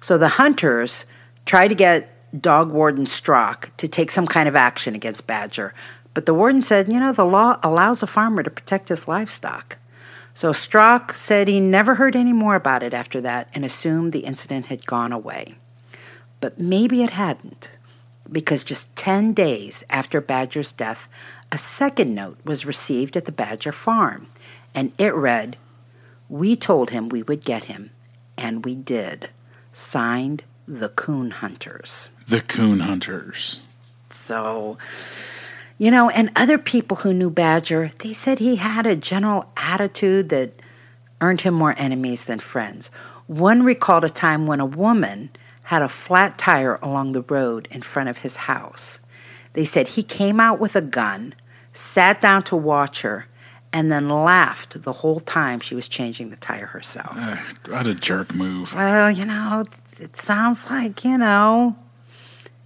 So 0.00 0.16
the 0.16 0.28
hunters 0.28 1.04
tried 1.44 1.68
to 1.68 1.74
get 1.74 2.14
dog 2.40 2.70
warden 2.70 3.06
Strock 3.06 3.70
to 3.78 3.88
take 3.88 4.10
some 4.10 4.26
kind 4.26 4.48
of 4.48 4.56
action 4.56 4.94
against 4.94 5.26
Badger, 5.26 5.74
but 6.14 6.26
the 6.26 6.34
warden 6.34 6.62
said, 6.62 6.92
you 6.92 7.00
know, 7.00 7.12
the 7.12 7.24
law 7.24 7.58
allows 7.62 8.02
a 8.02 8.06
farmer 8.06 8.42
to 8.42 8.50
protect 8.50 8.88
his 8.88 9.08
livestock. 9.08 9.78
So 10.34 10.52
Strock 10.52 11.14
said 11.14 11.48
he 11.48 11.58
never 11.58 11.96
heard 11.96 12.14
any 12.14 12.32
more 12.32 12.54
about 12.54 12.82
it 12.82 12.94
after 12.94 13.20
that 13.22 13.48
and 13.54 13.64
assumed 13.64 14.12
the 14.12 14.20
incident 14.20 14.66
had 14.66 14.86
gone 14.86 15.12
away. 15.12 15.56
But 16.40 16.60
maybe 16.60 17.02
it 17.02 17.10
hadn't, 17.10 17.70
because 18.30 18.64
just 18.64 18.94
10 18.96 19.32
days 19.32 19.84
after 19.90 20.20
Badger's 20.20 20.72
death, 20.72 21.08
a 21.50 21.58
second 21.58 22.14
note 22.14 22.38
was 22.44 22.66
received 22.66 23.16
at 23.16 23.24
the 23.24 23.32
Badger 23.32 23.72
farm, 23.72 24.26
and 24.74 24.92
it 24.98 25.14
read, 25.14 25.56
We 26.28 26.56
told 26.56 26.90
him 26.90 27.08
we 27.08 27.22
would 27.22 27.44
get 27.44 27.64
him, 27.64 27.90
and 28.36 28.64
we 28.64 28.74
did. 28.74 29.30
Signed, 29.72 30.42
the 30.66 30.90
Coon 30.90 31.30
Hunters. 31.30 32.10
The 32.26 32.42
coon 32.42 32.80
hunters. 32.80 33.60
So, 34.10 34.76
you 35.78 35.90
know, 35.90 36.10
and 36.10 36.30
other 36.36 36.58
people 36.58 36.98
who 36.98 37.14
knew 37.14 37.30
Badger, 37.30 37.92
they 38.00 38.12
said 38.12 38.38
he 38.38 38.56
had 38.56 38.86
a 38.86 38.96
general 38.96 39.50
attitude 39.56 40.28
that 40.28 40.52
earned 41.20 41.40
him 41.42 41.54
more 41.54 41.74
enemies 41.78 42.26
than 42.26 42.40
friends. 42.40 42.90
One 43.26 43.62
recalled 43.62 44.04
a 44.04 44.10
time 44.10 44.46
when 44.46 44.60
a 44.60 44.66
woman 44.66 45.30
had 45.68 45.82
a 45.82 45.88
flat 45.88 46.38
tire 46.38 46.78
along 46.80 47.12
the 47.12 47.20
road 47.20 47.68
in 47.70 47.82
front 47.82 48.08
of 48.08 48.16
his 48.16 48.36
house. 48.36 49.00
They 49.52 49.66
said 49.66 49.86
he 49.88 50.02
came 50.02 50.40
out 50.40 50.58
with 50.58 50.74
a 50.74 50.80
gun, 50.80 51.34
sat 51.74 52.22
down 52.22 52.42
to 52.44 52.56
watch 52.56 53.02
her, 53.02 53.26
and 53.70 53.92
then 53.92 54.08
laughed 54.08 54.82
the 54.82 54.94
whole 54.94 55.20
time 55.20 55.60
she 55.60 55.74
was 55.74 55.86
changing 55.86 56.30
the 56.30 56.36
tire 56.36 56.64
herself. 56.64 57.12
Ugh, 57.14 57.38
what 57.68 57.86
a 57.86 57.94
jerk 57.94 58.34
move. 58.34 58.74
Well, 58.74 59.10
you 59.10 59.26
know, 59.26 59.64
it 60.00 60.16
sounds 60.16 60.70
like, 60.70 61.04
you 61.04 61.18
know, 61.18 61.76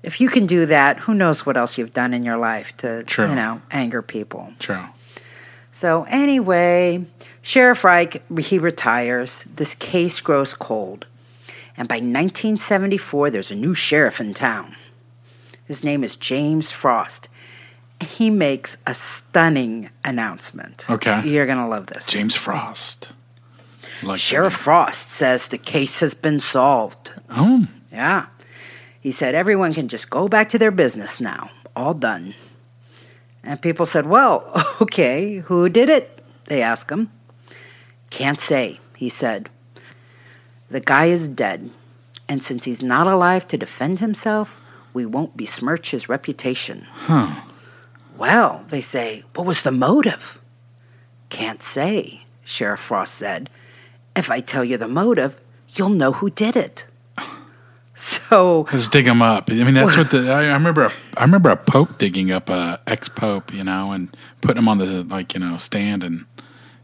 if 0.04 0.20
you 0.20 0.28
can 0.28 0.46
do 0.46 0.64
that, 0.66 1.00
who 1.00 1.12
knows 1.12 1.44
what 1.44 1.56
else 1.56 1.76
you've 1.76 1.94
done 1.94 2.14
in 2.14 2.22
your 2.22 2.36
life 2.36 2.76
to, 2.76 3.02
True. 3.02 3.28
you 3.28 3.34
know, 3.34 3.62
anger 3.72 4.02
people. 4.02 4.52
True. 4.60 4.86
So, 5.72 6.06
anyway, 6.08 7.04
Sheriff 7.40 7.82
Reich, 7.82 8.22
he 8.38 8.60
retires. 8.60 9.44
This 9.56 9.74
case 9.74 10.20
grows 10.20 10.54
cold. 10.54 11.06
And 11.76 11.88
by 11.88 11.96
1974, 11.96 13.30
there's 13.30 13.50
a 13.50 13.54
new 13.56 13.74
sheriff 13.74 14.20
in 14.20 14.34
town. 14.34 14.76
His 15.66 15.82
name 15.82 16.04
is 16.04 16.16
James 16.16 16.70
Frost. 16.70 17.28
he 18.00 18.30
makes 18.30 18.76
a 18.86 18.94
stunning 18.94 19.88
announcement. 20.04 20.84
Okay. 20.90 21.22
You're 21.26 21.46
going 21.46 21.58
to 21.58 21.66
love 21.68 21.86
this. 21.86 22.06
James 22.06 22.34
Frost. 22.34 23.12
Like 24.02 24.18
Sheriff 24.18 24.54
Frost 24.54 25.08
says 25.12 25.46
the 25.48 25.58
case 25.58 26.00
has 26.00 26.12
been 26.14 26.40
solved. 26.40 27.12
Oh, 27.30 27.66
Yeah. 27.92 28.26
He 29.00 29.12
said 29.12 29.34
everyone 29.34 29.72
can 29.74 29.88
just 29.88 30.10
go 30.10 30.28
back 30.28 30.48
to 30.50 30.58
their 30.58 30.70
business 30.72 31.20
now. 31.20 31.50
All 31.74 31.94
done. 31.94 32.34
And 33.44 33.60
people 33.62 33.86
said, 33.86 34.06
Well, 34.06 34.50
okay, 34.80 35.36
who 35.38 35.68
did 35.68 35.88
it? 35.88 36.22
They 36.46 36.62
asked 36.62 36.90
him. 36.90 37.10
Can't 38.10 38.40
say, 38.40 38.80
he 38.96 39.08
said. 39.08 39.48
The 40.72 40.80
guy 40.80 41.06
is 41.06 41.28
dead, 41.28 41.68
and 42.28 42.42
since 42.42 42.64
he's 42.64 42.80
not 42.80 43.06
alive 43.06 43.46
to 43.48 43.58
defend 43.58 44.00
himself, 44.00 44.58
we 44.94 45.04
won't 45.04 45.36
besmirch 45.36 45.90
his 45.90 46.08
reputation. 46.08 46.86
huh. 46.90 47.42
Well, 48.16 48.64
they 48.68 48.80
say, 48.80 49.22
what 49.34 49.46
was 49.46 49.62
the 49.62 49.70
motive? 49.70 50.38
Can't 51.28 51.62
say, 51.62 52.22
Sheriff 52.42 52.80
Frost 52.80 53.14
said. 53.14 53.50
If 54.16 54.30
I 54.30 54.40
tell 54.40 54.64
you 54.64 54.78
the 54.78 54.88
motive, 54.88 55.38
you'll 55.68 55.90
know 55.90 56.12
who 56.12 56.30
did 56.30 56.56
it. 56.56 56.86
So, 57.94 58.66
Let's 58.72 58.88
dig 58.88 59.06
him 59.06 59.20
up. 59.20 59.50
I 59.50 59.62
mean, 59.62 59.74
that's 59.74 59.96
what 59.98 60.10
the 60.10 60.32
I, 60.32 60.44
I 60.46 60.54
remember. 60.54 60.86
A, 60.86 60.92
I 61.18 61.22
remember 61.24 61.50
a 61.50 61.56
pope 61.56 61.98
digging 61.98 62.32
up 62.32 62.48
a 62.48 62.80
ex 62.86 63.06
pope, 63.08 63.52
you 63.52 63.62
know, 63.62 63.92
and 63.92 64.08
putting 64.40 64.56
him 64.58 64.68
on 64.68 64.78
the 64.78 65.04
like 65.04 65.34
you 65.34 65.40
know 65.40 65.58
stand 65.58 66.02
and 66.02 66.24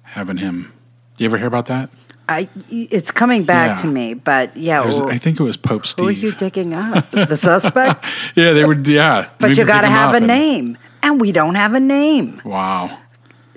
having 0.02 0.36
him. 0.36 0.70
You 1.16 1.24
ever 1.24 1.38
hear 1.38 1.46
about 1.46 1.64
that? 1.66 1.88
I, 2.28 2.48
it's 2.70 3.10
coming 3.10 3.44
back 3.44 3.76
Yeah. 3.78 3.82
to 3.82 3.86
me, 3.88 4.14
but 4.14 4.56
yeah, 4.56 4.84
was- 4.84 4.98
well, 5.00 5.10
I 5.10 5.18
think 5.18 5.40
it 5.40 5.42
was 5.42 5.56
Pope 5.56 5.86
who 5.98 6.08
are 6.08 6.10
you 6.10 6.32
digging 6.32 6.74
up? 6.74 7.10
The 7.12 7.36
suspect? 7.36 8.06
yeah, 8.34 8.52
they 8.52 8.64
were. 8.64 8.74
Yeah, 8.78 9.28
but 9.38 9.56
you 9.56 9.64
got 9.64 9.80
to 9.82 9.88
have 9.88 10.12
a 10.12 10.18
and- 10.18 10.26
name, 10.26 10.78
and 11.02 11.20
we 11.20 11.32
don't 11.32 11.54
have 11.54 11.74
a 11.74 11.80
name. 11.80 12.40
Wow. 12.44 12.98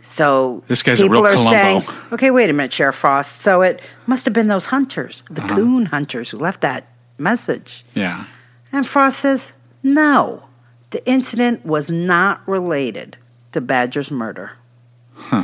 So 0.03 0.63
This 0.67 0.83
guy's 0.83 0.99
a 0.99 1.03
people 1.03 1.21
real 1.21 1.27
are 1.31 1.35
Columbo. 1.35 1.51
saying, 1.51 1.83
okay, 2.11 2.31
wait 2.31 2.49
a 2.49 2.53
minute, 2.53 2.73
Sheriff 2.73 2.95
Frost. 2.95 3.41
So 3.41 3.61
it 3.61 3.81
must 4.07 4.25
have 4.25 4.33
been 4.33 4.47
those 4.47 4.65
hunters, 4.67 5.23
the 5.29 5.43
Uh-huh. 5.43 5.55
coon 5.55 5.85
hunters, 5.87 6.31
who 6.31 6.37
left 6.39 6.61
that 6.61 6.87
message. 7.17 7.85
Yeah. 7.93 8.25
And 8.71 8.87
Frost 8.87 9.19
says, 9.19 9.53
no, 9.83 10.43
the 10.89 11.05
incident 11.07 11.65
was 11.65 11.89
not 11.91 12.41
related 12.47 13.15
to 13.51 13.61
Badger's 13.61 14.09
murder. 14.11 14.51
Huh. 15.13 15.43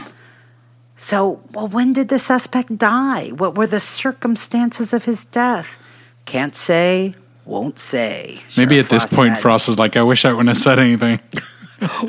So, 0.97 1.39
well, 1.51 1.67
when 1.67 1.93
did 1.93 2.09
the 2.09 2.19
suspect 2.19 2.77
die? 2.77 3.29
What 3.29 3.55
were 3.55 3.67
the 3.67 3.79
circumstances 3.79 4.93
of 4.93 5.05
his 5.05 5.25
death? 5.25 5.77
Can't 6.25 6.55
say, 6.55 7.13
won't 7.45 7.79
say. 7.79 8.41
Maybe 8.57 8.75
Sheriff 8.75 8.85
at 8.85 8.89
this 8.89 9.03
Frost 9.03 9.13
point, 9.13 9.35
said. 9.35 9.41
Frost 9.41 9.69
is 9.69 9.79
like, 9.79 9.95
I 9.95 10.01
wish 10.01 10.25
I 10.25 10.31
wouldn't 10.31 10.49
have 10.49 10.57
said 10.57 10.79
anything. 10.79 11.19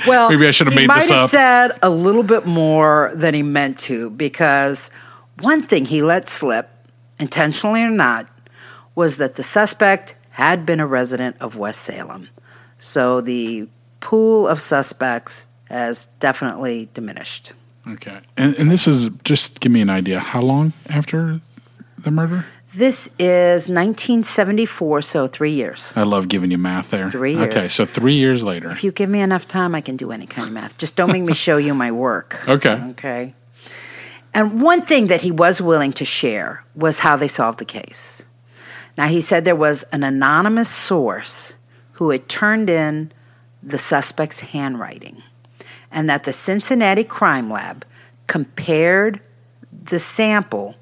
Well, 0.07 0.31
Maybe 0.31 0.47
I 0.47 0.51
should 0.51 0.67
have 0.69 0.73
he 0.73 0.81
made 0.81 0.87
might 0.87 1.01
this 1.01 1.11
have 1.11 1.25
up. 1.25 1.31
said 1.31 1.79
a 1.83 1.91
little 1.91 2.23
bit 2.23 2.47
more 2.47 3.13
than 3.15 3.35
he 3.35 3.43
meant 3.43 3.79
to 3.81 4.09
because 4.09 4.91
one 5.41 5.61
thing 5.63 5.85
he 5.85 6.01
let 6.01 6.31
slip, 6.31 6.71
intentionally 7.19 7.83
or 7.83 7.91
not, 7.91 8.27
was 8.95 9.19
that 9.19 9.35
the 9.35 9.43
suspect 9.43 10.15
had 10.31 10.65
been 10.65 10.81
a 10.81 10.87
resident 10.87 11.37
of 11.41 11.57
West 11.57 11.83
Salem. 11.83 12.31
So 12.79 13.21
the 13.21 13.69
pool 14.01 14.49
of 14.49 14.59
suspects 14.61 15.47
has 15.65 16.07
definitely 16.19 16.89
diminished. 16.95 17.53
Okay. 17.89 18.19
And, 18.37 18.55
and 18.57 18.71
this 18.71 18.87
is 18.87 19.09
just 19.25 19.61
give 19.61 19.73
me 19.73 19.81
an 19.81 19.91
idea. 19.91 20.21
How 20.21 20.41
long 20.41 20.73
after 20.89 21.41
the 21.99 22.11
murder? 22.11 22.47
This 22.75 23.09
is 23.19 23.69
1974, 23.69 25.03
so 25.03 25.27
three 25.27 25.53
years. 25.53 25.93
I 25.97 26.03
love 26.03 26.29
giving 26.29 26.51
you 26.51 26.59
math 26.59 26.91
there. 26.91 27.11
Three 27.11 27.35
years. 27.35 27.55
Okay, 27.55 27.69
so 27.69 27.85
three 27.87 28.15
years 28.15 28.45
later. 28.45 28.71
If 28.71 28.85
you 28.85 28.93
give 28.93 29.09
me 29.09 29.21
enough 29.21 29.49
time, 29.49 29.75
I 29.75 29.81
can 29.81 29.97
do 29.97 30.13
any 30.13 30.27
kind 30.27 30.47
of 30.47 30.55
math. 30.55 30.77
Just 30.77 30.95
don't 30.95 31.11
make 31.11 31.23
me 31.23 31.35
show 31.35 31.57
you 31.57 31.75
my 31.75 31.91
work. 31.91 32.39
Okay. 32.49 32.81
Okay. 32.91 33.35
And 34.35 34.61
one 34.61 34.83
thing 34.83 35.09
that 35.09 35.23
he 35.23 35.31
was 35.31 35.61
willing 35.61 35.93
to 35.95 36.05
share 36.05 36.65
was 36.75 37.01
how 37.01 37.17
they 37.17 37.29
solved 37.29 37.59
the 37.59 37.65
case. 37.65 38.23
Now, 38.97 39.09
he 39.09 39.21
said 39.21 39.45
there 39.45 39.57
was 39.57 39.85
an 39.85 40.03
anonymous 40.03 40.69
source 40.69 41.55
who 41.93 42.11
had 42.11 42.29
turned 42.29 42.69
in 42.69 43.13
the 43.63 43.79
suspect's 43.79 44.41
handwriting, 44.41 45.23
and 45.91 46.09
that 46.09 46.25
the 46.25 46.33
Cincinnati 46.33 47.05
Crime 47.05 47.51
Lab 47.51 47.85
compared 48.27 49.21
the 49.85 49.99
sample 49.99 50.77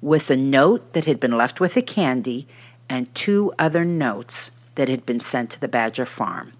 with 0.00 0.30
a 0.30 0.36
note 0.36 0.92
that 0.92 1.04
had 1.04 1.20
been 1.20 1.36
left 1.36 1.60
with 1.60 1.74
the 1.74 1.82
candy 1.82 2.46
and 2.88 3.12
two 3.14 3.52
other 3.58 3.84
notes 3.84 4.50
that 4.74 4.88
had 4.88 5.06
been 5.06 5.20
sent 5.20 5.50
to 5.50 5.60
the 5.60 5.68
Badger 5.68 6.06
farm. 6.06 6.52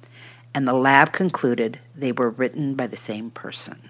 And 0.54 0.68
the 0.68 0.74
lab 0.74 1.12
concluded 1.12 1.78
they 1.94 2.12
were 2.12 2.30
written 2.30 2.74
by 2.74 2.86
the 2.86 2.96
same 2.96 3.30
person. 3.30 3.88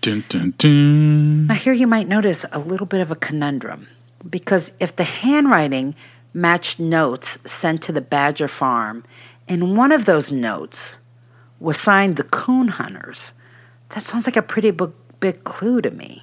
Dun, 0.00 0.24
dun, 0.28 0.54
dun. 0.56 1.46
Now, 1.46 1.54
here 1.54 1.72
you 1.72 1.86
might 1.86 2.08
notice 2.08 2.44
a 2.52 2.58
little 2.58 2.86
bit 2.86 3.00
of 3.00 3.10
a 3.10 3.16
conundrum 3.16 3.88
because 4.28 4.72
if 4.80 4.96
the 4.96 5.04
handwriting 5.04 5.94
matched 6.32 6.78
notes 6.78 7.38
sent 7.44 7.82
to 7.82 7.92
the 7.92 8.00
Badger 8.00 8.48
farm, 8.48 9.04
and 9.48 9.76
one 9.76 9.92
of 9.92 10.04
those 10.04 10.30
notes 10.30 10.98
was 11.60 11.78
signed 11.78 12.16
the 12.16 12.24
Coon 12.24 12.68
Hunters, 12.68 13.32
that 13.90 14.02
sounds 14.02 14.26
like 14.26 14.36
a 14.36 14.42
pretty 14.42 14.70
big, 14.70 14.90
big 15.20 15.44
clue 15.44 15.80
to 15.80 15.90
me. 15.90 16.22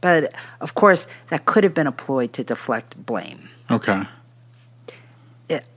But 0.00 0.32
of 0.60 0.74
course, 0.74 1.06
that 1.30 1.44
could 1.44 1.64
have 1.64 1.74
been 1.74 1.86
a 1.86 1.92
ploy 1.92 2.28
to 2.28 2.44
deflect 2.44 2.96
blame. 3.04 3.48
Okay. 3.70 4.04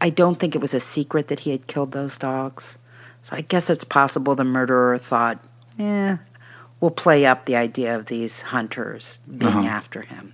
I 0.02 0.10
don't 0.10 0.38
think 0.40 0.54
it 0.54 0.60
was 0.62 0.74
a 0.74 0.80
secret 0.82 1.30
that 1.30 1.42
he 1.42 1.52
had 1.52 1.68
killed 1.68 1.94
those 1.94 2.18
dogs. 2.18 2.78
So 3.24 3.36
I 3.36 3.42
guess 3.42 3.70
it's 3.70 3.84
possible 3.86 4.36
the 4.36 4.44
murderer 4.44 4.98
thought, 4.98 5.40
eh, 5.80 6.18
we'll 6.82 6.92
play 6.92 7.26
up 7.26 7.46
the 7.46 7.56
idea 7.56 7.96
of 7.96 8.08
these 8.08 8.42
hunters 8.42 9.20
being 9.38 9.52
Uh-huh. 9.54 9.68
after 9.68 10.02
him. 10.02 10.34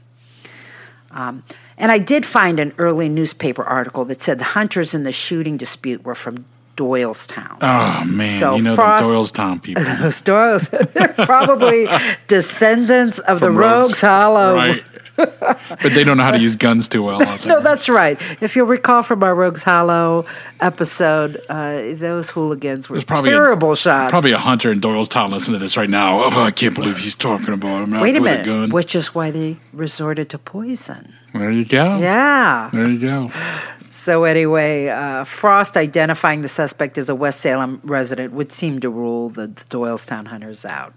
Um, 1.12 1.43
and 1.78 1.91
I 1.91 2.00
did 2.00 2.26
find 2.26 2.60
an 2.60 2.73
early 2.78 3.10
newspaper 3.10 3.63
article 3.63 4.06
that 4.06 4.21
said 4.21 4.39
the 4.39 4.43
hunters 4.43 4.93
in 4.93 5.04
the 5.04 5.12
shooting 5.12 5.56
dispute 5.56 6.04
were 6.04 6.15
from 6.15 6.45
Doylestown. 6.78 7.58
Oh 7.62 8.04
man, 8.06 8.40
So 8.40 8.56
you 8.56 8.62
know 8.63 8.76
Frost- 8.76 9.04
the 9.04 9.10
Doylestown 9.10 9.62
people. 9.62 9.84
Those 10.00 10.22
Doyles, 10.22 10.70
they're 10.94 11.26
probably 11.26 11.88
descendants 12.28 13.20
of 13.20 13.40
the 13.40 13.48
From 13.48 13.58
Rogues, 13.58 14.00
Hollow. 14.00 14.56
Right. 14.56 14.84
but 15.18 15.94
they 15.96 16.04
don't 16.04 16.18
know 16.18 16.24
how 16.24 16.30
to 16.30 16.40
use 16.40 16.56
guns 16.56 16.88
too 16.88 17.02
well. 17.02 17.20
No, 17.44 17.60
that's 17.60 17.90
right. 17.90 18.20
If 18.40 18.56
you'll 18.56 18.68
recall 18.68 19.02
from 19.02 19.24
our 19.24 19.34
Rogues 19.34 19.63
Hollow 19.63 20.28
episode, 20.60 21.44
uh, 21.50 21.96
those 21.96 22.30
hooligans 22.30 22.88
were 22.88 23.02
probably 23.02 23.32
terrible 23.32 23.72
a, 23.72 23.76
shots. 23.76 24.12
Probably 24.12 24.32
a 24.34 24.38
hunter 24.38 24.72
in 24.72 24.80
Doylestown 24.80 25.30
listening 25.30 25.60
to 25.60 25.66
this 25.66 25.76
right 25.76 25.90
now. 25.90 26.22
Oh, 26.24 26.44
I 26.44 26.52
can't 26.52 26.76
believe 26.76 27.00
he's 27.00 27.16
talking 27.16 27.52
about 27.52 27.86
him 27.86 28.00
Wait 28.00 28.16
a 28.16 28.22
minute, 28.22 28.42
a 28.42 28.46
gun. 28.46 28.70
which 28.70 28.94
is 28.96 29.16
why 29.16 29.32
they 29.32 29.58
resorted 29.74 30.30
to 30.30 30.38
poison. 30.38 31.16
There 31.34 31.50
you 31.52 31.66
go. 31.66 31.98
Yeah. 31.98 32.70
There 32.72 32.88
you 32.88 33.00
go. 33.00 33.32
So 33.98 34.24
anyway, 34.24 34.88
uh, 34.88 35.26
Frost 35.26 35.76
identifying 35.76 36.42
the 36.42 36.48
suspect 36.48 36.98
as 36.98 37.10
a 37.10 37.16
West 37.16 37.42
Salem 37.42 37.82
resident 37.84 38.32
would 38.32 38.52
seem 38.52 38.80
to 38.80 38.90
rule 38.90 39.30
the, 39.30 39.48
the 39.48 39.64
Doylestown 39.66 40.28
hunters 40.28 40.64
out. 40.64 40.94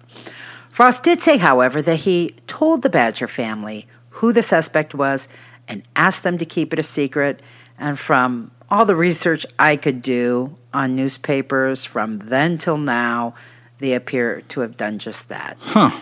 Frost 0.69 1.03
did 1.03 1.21
say, 1.23 1.39
however, 1.39 1.83
that 1.83 2.01
he 2.01 2.37
told 2.47 2.83
the 2.83 2.89
Badger 2.89 3.27
family 3.27 3.89
who 4.11 4.33
the 4.33 4.43
suspect 4.43 4.95
was 4.95 5.29
and 5.67 5.83
asked 5.97 6.23
them 6.23 6.39
to 6.39 6.45
keep 6.45 6.73
it 6.73 6.79
a 6.79 6.85
secret. 6.85 7.41
And 7.79 7.99
from 7.99 8.53
all 8.71 8.85
the 8.85 8.95
research 8.95 9.45
I 9.59 9.77
could 9.77 10.03
do 10.03 10.57
on 10.73 10.95
newspapers 10.95 11.85
from 11.85 12.19
then 12.19 12.59
till 12.59 12.77
now, 12.77 13.35
they 13.79 13.95
appear 13.95 14.43
to 14.49 14.61
have 14.61 14.77
done 14.77 14.99
just 14.99 15.29
that. 15.31 15.57
Huh. 15.61 15.99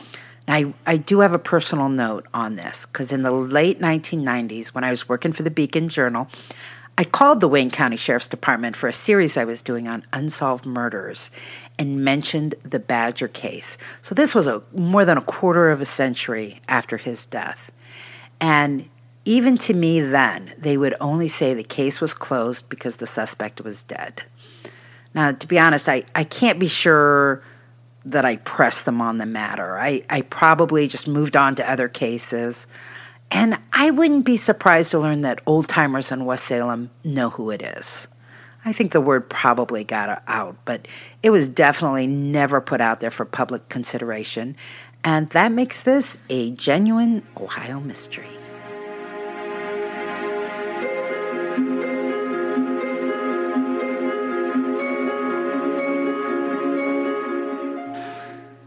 Now, 0.48 0.54
I, 0.54 0.74
I 0.86 0.96
do 0.96 1.20
have 1.20 1.32
a 1.32 1.38
personal 1.38 1.88
note 1.90 2.26
on 2.32 2.56
this 2.56 2.86
because 2.86 3.12
in 3.12 3.22
the 3.22 3.30
late 3.30 3.80
1990s, 3.80 4.68
when 4.68 4.82
I 4.82 4.90
was 4.90 5.08
working 5.08 5.32
for 5.32 5.42
the 5.42 5.50
Beacon 5.50 5.88
Journal, 5.88 6.28
I 6.98 7.04
called 7.04 7.38
the 7.38 7.46
Wayne 7.46 7.70
County 7.70 7.96
Sheriff's 7.96 8.26
Department 8.26 8.74
for 8.74 8.88
a 8.88 8.92
series 8.92 9.36
I 9.36 9.44
was 9.44 9.62
doing 9.62 9.86
on 9.86 10.04
unsolved 10.12 10.66
murders 10.66 11.30
and 11.78 12.04
mentioned 12.04 12.56
the 12.64 12.80
Badger 12.80 13.28
case. 13.28 13.78
So 14.02 14.16
this 14.16 14.34
was 14.34 14.48
a 14.48 14.62
more 14.72 15.04
than 15.04 15.16
a 15.16 15.22
quarter 15.22 15.70
of 15.70 15.80
a 15.80 15.86
century 15.86 16.60
after 16.66 16.96
his 16.96 17.24
death. 17.24 17.70
And 18.40 18.88
even 19.24 19.56
to 19.58 19.74
me 19.74 20.00
then, 20.00 20.52
they 20.58 20.76
would 20.76 20.96
only 21.00 21.28
say 21.28 21.54
the 21.54 21.62
case 21.62 22.00
was 22.00 22.14
closed 22.14 22.68
because 22.68 22.96
the 22.96 23.06
suspect 23.06 23.60
was 23.60 23.84
dead. 23.84 24.24
Now, 25.14 25.30
to 25.30 25.46
be 25.46 25.56
honest, 25.56 25.88
I, 25.88 26.02
I 26.16 26.24
can't 26.24 26.58
be 26.58 26.66
sure 26.66 27.44
that 28.06 28.24
I 28.24 28.38
pressed 28.38 28.86
them 28.86 29.00
on 29.00 29.18
the 29.18 29.26
matter. 29.26 29.78
I, 29.78 30.02
I 30.10 30.22
probably 30.22 30.88
just 30.88 31.06
moved 31.06 31.36
on 31.36 31.54
to 31.56 31.70
other 31.70 31.86
cases. 31.86 32.66
And 33.30 33.58
I 33.72 33.90
wouldn't 33.90 34.24
be 34.24 34.36
surprised 34.36 34.90
to 34.92 34.98
learn 34.98 35.20
that 35.22 35.40
old 35.46 35.68
timers 35.68 36.10
in 36.10 36.24
West 36.24 36.46
Salem 36.46 36.90
know 37.04 37.30
who 37.30 37.50
it 37.50 37.62
is. 37.62 38.08
I 38.64 38.72
think 38.72 38.92
the 38.92 39.00
word 39.00 39.28
probably 39.30 39.84
got 39.84 40.22
out, 40.26 40.56
but 40.64 40.88
it 41.22 41.30
was 41.30 41.48
definitely 41.48 42.06
never 42.06 42.60
put 42.60 42.80
out 42.80 43.00
there 43.00 43.10
for 43.10 43.24
public 43.24 43.68
consideration. 43.68 44.56
And 45.04 45.30
that 45.30 45.52
makes 45.52 45.82
this 45.82 46.18
a 46.28 46.50
genuine 46.52 47.22
Ohio 47.36 47.80
mystery. 47.80 48.28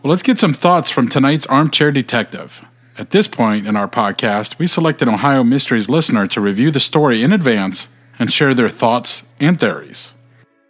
Well, 0.04 0.10
let's 0.10 0.24
get 0.24 0.39
some 0.39 0.56
thoughts 0.56 0.89
from 0.89 1.10
tonight's 1.10 1.45
armchair 1.45 1.91
detective. 1.91 2.65
At 3.01 3.09
this 3.09 3.27
point 3.27 3.65
in 3.65 3.75
our 3.75 3.87
podcast, 3.87 4.59
we 4.59 4.67
selected 4.67 5.07
Ohio 5.07 5.43
Mysteries 5.43 5.89
listener 5.89 6.27
to 6.27 6.39
review 6.39 6.69
the 6.69 6.79
story 6.79 7.23
in 7.23 7.33
advance 7.33 7.89
and 8.19 8.31
share 8.31 8.53
their 8.53 8.69
thoughts 8.69 9.23
and 9.39 9.59
theories. 9.59 10.13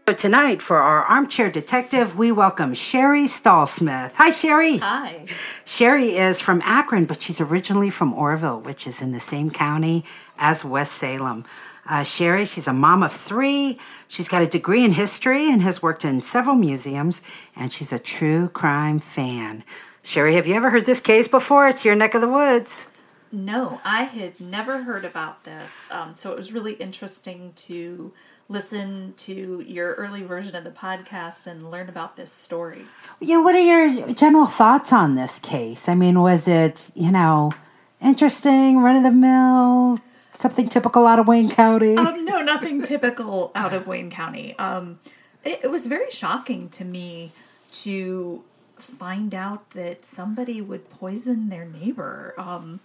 So 0.08 0.14
tonight, 0.14 0.62
for 0.62 0.78
our 0.78 1.04
armchair 1.04 1.52
detective, 1.52 2.18
we 2.18 2.32
welcome 2.32 2.74
Sherry 2.74 3.26
Stallsmith. 3.26 4.14
Hi, 4.14 4.30
Sherry. 4.30 4.78
Hi. 4.78 5.26
Sherry 5.66 6.16
is 6.16 6.40
from 6.40 6.62
Akron, 6.64 7.04
but 7.04 7.22
she's 7.22 7.42
originally 7.42 7.90
from 7.90 8.14
Orrville, 8.14 8.64
which 8.64 8.88
is 8.88 9.02
in 9.02 9.12
the 9.12 9.20
same 9.20 9.52
county 9.52 10.06
as 10.38 10.64
West 10.64 10.94
Salem. 10.94 11.44
Uh, 11.86 12.04
Sherry, 12.04 12.46
she's 12.46 12.70
a 12.70 12.72
mom 12.72 13.04
of 13.04 13.12
three. 13.12 13.78
She's 14.08 14.30
got 14.30 14.42
a 14.42 14.48
degree 14.48 14.86
in 14.86 14.94
history 14.94 15.52
and 15.52 15.62
has 15.64 15.82
worked 15.82 16.06
in 16.06 16.22
several 16.22 16.56
museums, 16.56 17.22
and 17.58 17.74
she's 17.74 17.92
a 17.92 18.00
true 18.00 18.48
crime 18.48 19.00
fan. 19.00 19.66
Sherry, 20.04 20.36
have 20.36 20.48
you 20.48 20.56
ever 20.56 20.70
heard 20.70 20.86
this 20.86 21.02
case 21.02 21.28
before? 21.28 21.68
It's 21.68 21.86
your 21.86 21.96
neck 21.96 22.16
of 22.16 22.22
the 22.22 22.28
woods. 22.28 22.88
No, 23.32 23.80
I 23.86 24.04
had 24.04 24.40
never 24.42 24.84
heard 24.84 25.06
about 25.06 25.44
this. 25.44 25.70
Um, 25.90 26.14
so 26.14 26.32
it 26.32 26.38
was 26.38 26.52
really 26.52 26.74
interesting 26.74 27.54
to 27.56 28.12
listen 28.50 29.14
to 29.16 29.64
your 29.66 29.94
early 29.94 30.24
version 30.24 30.56
of 30.56 30.64
the 30.64 30.72
podcast 30.72 31.48
and 31.48 31.72
learn 31.72 31.88
about 31.88 32.18
this 32.18 32.32
story. 32.32 32.84
Yeah, 33.22 33.42
what 33.42 33.56
are 33.56 33.60
your 33.60 34.14
general 34.14 34.48
thoughts 34.48 34.92
on 34.92 35.16
this 35.16 35.40
case? 35.40 35.88
I 35.88 35.96
mean, 35.96 36.20
was 36.20 36.48
it, 36.48 36.92
you 36.94 37.12
know, 37.12 37.54
interesting, 38.02 38.80
run 38.80 38.98
of 38.98 39.04
the 39.04 39.12
mill, 39.12 40.00
something 40.38 40.68
typical 40.68 41.06
out 41.06 41.20
of 41.20 41.28
Wayne 41.28 41.50
County? 41.50 41.96
Um, 41.96 42.26
no, 42.26 42.42
nothing 42.42 42.82
typical 42.82 43.52
out 43.56 43.74
of 43.74 43.88
Wayne 43.88 44.10
County. 44.10 44.58
Um, 44.60 45.00
it, 45.46 45.62
it 45.64 45.72
was 45.72 45.86
very 45.86 46.12
shocking 46.12 46.68
to 46.70 46.84
me 46.84 47.32
to 47.72 48.44
find 48.82 49.34
out 49.34 49.72
that 49.72 50.06
somebody 50.06 50.62
would 50.62 50.90
poison 50.90 51.50
their 51.50 51.66
neighbor. 51.66 52.34
Um, 52.38 52.80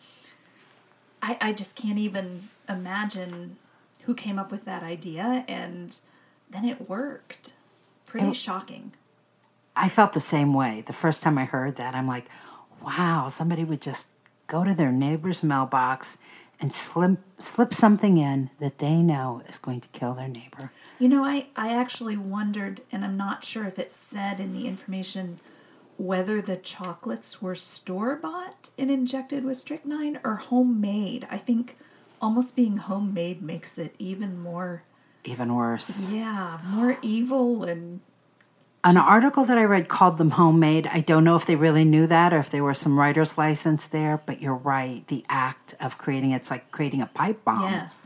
I, 1.23 1.39
I 1.41 1.53
just 1.53 1.77
can't 1.77 1.99
even 1.99 2.49
imagine 2.69 3.57
who 4.03 4.15
came 4.15 4.39
up 4.39 4.51
with 4.53 4.65
that 4.65 4.83
idea, 4.83 5.45
and 5.49 5.97
then 6.51 6.65
it 6.65 6.89
worked. 6.89 7.53
Pretty 8.07 8.33
shocking. 8.33 8.93
I 9.75 9.89
felt 9.89 10.13
the 10.13 10.21
same 10.21 10.55
way. 10.55 10.83
The 10.87 10.93
first 10.93 11.23
time 11.23 11.37
I 11.37 11.45
heard 11.45 11.77
that, 11.77 11.95
I'm 11.95 12.07
like, 12.07 12.27
wow, 12.81 13.29
somebody 13.29 13.65
would 13.65 13.83
just 13.83 14.07
go 14.47 14.65
to 14.65 14.75
their 14.75 14.93
neighbor's 14.93 15.43
mailbox 15.43 16.19
and 16.61 16.73
slip, 16.73 17.19
slip 17.39 17.75
something 17.75 18.17
in 18.17 18.51
that 18.61 18.79
they 18.79 18.97
know 18.97 19.43
is 19.49 19.59
going 19.59 19.81
to 19.81 19.89
kill 19.89 20.15
their 20.15 20.29
neighbor. 20.29 20.71
You 20.99 21.09
know, 21.09 21.25
I, 21.25 21.47
I 21.57 21.75
actually 21.75 22.17
wondered, 22.17 22.81
and 22.91 23.05
I'm 23.05 23.17
not 23.17 23.45
sure 23.45 23.65
if 23.65 23.79
it 23.79 23.93
said 23.93 24.41
in 24.41 24.55
the 24.55 24.67
information 24.67 25.41
whether 25.99 26.41
the 26.43 26.57
chocolates 26.57 27.41
were 27.41 27.55
store 27.55 28.17
bought 28.17 28.71
and 28.79 28.91
injected 28.91 29.45
with 29.45 29.57
strychnine 29.57 30.19
or 30.25 30.37
homemade. 30.37 31.27
I 31.31 31.39
think 31.39 31.77
almost 32.21 32.57
being 32.57 32.77
homemade 32.79 33.43
makes 33.43 33.79
it 33.79 33.95
even 33.99 34.39
more, 34.39 34.83
Even 35.25 35.55
worse. 35.55 36.11
yeah, 36.11 36.59
more 36.65 36.99
evil 37.03 37.65
and 37.65 38.01
An 38.85 38.97
article 38.97 39.45
that 39.45 39.59
I 39.59 39.65
read 39.65 39.89
called 39.89 40.17
them 40.19 40.31
homemade. 40.33 40.87
I 40.93 41.01
don't 41.01 41.25
know 41.25 41.35
if 41.35 41.45
they 41.47 41.57
really 41.57 41.85
knew 41.85 42.07
that 42.07 42.33
or 42.33 42.39
if 42.39 42.51
there 42.51 42.63
was 42.65 42.79
some 42.79 42.99
writer's 42.99 43.37
license 43.37 43.87
there, 43.89 44.23
but 44.27 44.41
you're 44.41 44.55
right. 44.55 45.07
The 45.09 45.25
act 45.29 45.75
of 45.81 45.99
creating 45.99 46.31
it's 46.33 46.51
like 46.51 46.71
creating 46.71 47.03
a 47.03 47.07
pipe 47.07 47.45
bomb. 47.45 47.63
yes. 47.73 48.03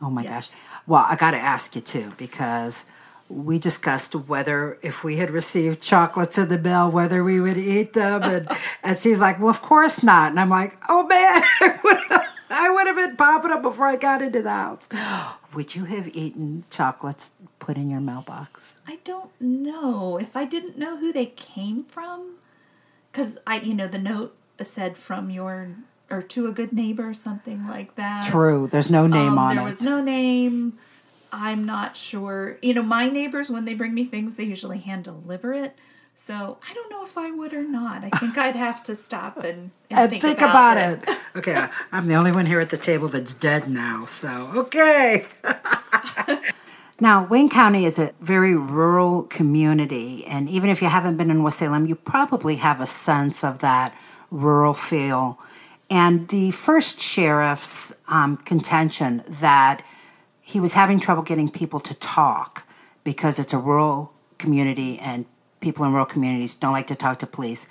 Oh 0.00 0.10
my 0.10 0.22
Yes. 0.22 0.48
gosh. 0.48 0.58
Well, 0.86 1.06
I 1.08 1.16
got 1.16 1.32
to 1.32 1.38
ask 1.38 1.74
you 1.74 1.80
too 1.80 2.12
because 2.16 2.86
we 3.28 3.58
discussed 3.58 4.14
whether 4.14 4.78
if 4.82 5.02
we 5.02 5.16
had 5.16 5.30
received 5.30 5.80
chocolates 5.82 6.38
in 6.38 6.48
the 6.48 6.58
mail, 6.58 6.90
whether 6.90 7.24
we 7.24 7.40
would 7.40 7.58
eat 7.58 7.92
them. 7.94 8.22
And, 8.22 8.48
and 8.82 8.98
she's 8.98 9.20
like, 9.20 9.38
well, 9.40 9.48
of 9.48 9.62
course 9.62 10.02
not. 10.02 10.30
And 10.30 10.38
I'm 10.40 10.50
like, 10.50 10.76
oh 10.88 11.06
man, 11.06 11.42
I 11.60 11.80
would 11.82 11.98
have, 12.10 12.28
I 12.50 12.70
would 12.70 12.86
have 12.86 12.96
been 12.96 13.16
popping 13.16 13.50
up 13.50 13.62
before 13.62 13.86
I 13.86 13.96
got 13.96 14.22
into 14.22 14.42
the 14.42 14.50
house. 14.50 14.88
Would 15.54 15.74
you 15.76 15.84
have 15.84 16.08
eaten 16.08 16.64
chocolates 16.68 17.32
put 17.60 17.76
in 17.76 17.88
your 17.88 18.00
mailbox? 18.00 18.74
I 18.88 18.98
don't 19.04 19.30
know 19.40 20.18
if 20.18 20.36
I 20.36 20.44
didn't 20.44 20.76
know 20.76 20.96
who 20.96 21.12
they 21.12 21.26
came 21.26 21.84
from, 21.84 22.34
because 23.12 23.38
I, 23.46 23.60
you 23.60 23.72
know, 23.72 23.86
the 23.86 23.98
note 23.98 24.36
said 24.62 24.96
from 24.96 25.30
your 25.30 25.68
or 26.10 26.22
to 26.22 26.46
a 26.48 26.52
good 26.52 26.72
neighbor, 26.72 27.14
something 27.14 27.66
like 27.66 27.94
that. 27.94 28.24
True. 28.24 28.66
There's 28.70 28.90
no 28.90 29.06
name 29.06 29.32
Um, 29.32 29.38
on 29.38 29.56
there 29.56 29.64
it. 29.64 29.70
was 29.70 29.82
no 29.82 30.02
name. 30.02 30.76
I'm 31.34 31.64
not 31.64 31.96
sure. 31.96 32.58
You 32.62 32.74
know, 32.74 32.82
my 32.82 33.08
neighbors 33.08 33.50
when 33.50 33.64
they 33.64 33.74
bring 33.74 33.92
me 33.92 34.04
things, 34.04 34.36
they 34.36 34.44
usually 34.44 34.78
hand 34.78 35.04
deliver 35.04 35.52
it. 35.52 35.76
So 36.14 36.58
I 36.68 36.74
don't 36.74 36.90
know 36.90 37.04
if 37.04 37.18
I 37.18 37.30
would 37.32 37.52
or 37.52 37.64
not. 37.64 38.04
I 38.04 38.10
think 38.18 38.38
I'd 38.38 38.54
have 38.54 38.84
to 38.84 38.94
stop 38.94 39.38
and, 39.38 39.72
and, 39.90 39.98
and 39.98 40.10
think, 40.10 40.22
think, 40.22 40.38
about, 40.38 40.76
about, 40.76 41.08
it. 41.08 41.18
Okay, 41.36 41.66
I'm 41.90 42.06
the 42.06 42.14
only 42.14 42.30
one 42.30 42.46
here 42.46 42.60
at 42.60 42.70
the 42.70 42.76
table 42.76 43.08
that's 43.08 43.34
dead 43.34 43.68
now, 43.68 44.06
so 44.06 44.52
okay. 44.54 45.26
now, 47.00 47.26
Wayne 47.26 47.48
County 47.48 47.84
is 47.84 47.98
a 47.98 48.12
very 48.20 48.54
rural 48.54 49.24
community, 49.24 50.24
and 50.26 50.48
even 50.48 50.70
if 50.70 50.80
you 50.80 50.88
haven't 50.88 51.16
been 51.16 51.32
in 51.32 51.42
West 51.42 51.58
Salem, 51.58 51.86
you 51.86 51.96
probably 51.96 52.56
have 52.56 52.80
a 52.80 52.86
sense 52.86 53.42
of 53.42 53.58
that 53.58 53.92
rural 54.30 54.74
feel. 54.74 55.40
And 55.90 56.28
the 56.28 56.52
first 56.52 57.00
sheriff's 57.00 57.92
um, 58.06 58.36
contention 58.36 59.24
that 59.26 59.84
he 60.46 60.60
was 60.60 60.74
having 60.74 61.00
trouble 61.00 61.22
getting 61.22 61.48
people 61.48 61.80
to 61.80 61.94
talk 61.94 62.66
because 63.02 63.38
it's 63.38 63.54
a 63.54 63.58
rural 63.58 64.12
community 64.36 64.98
and 64.98 65.24
people 65.60 65.86
in 65.86 65.92
rural 65.92 66.04
communities 66.04 66.54
don't 66.54 66.72
like 66.72 66.86
to 66.88 66.94
talk 66.94 67.18
to 67.20 67.26
police. 67.26 67.66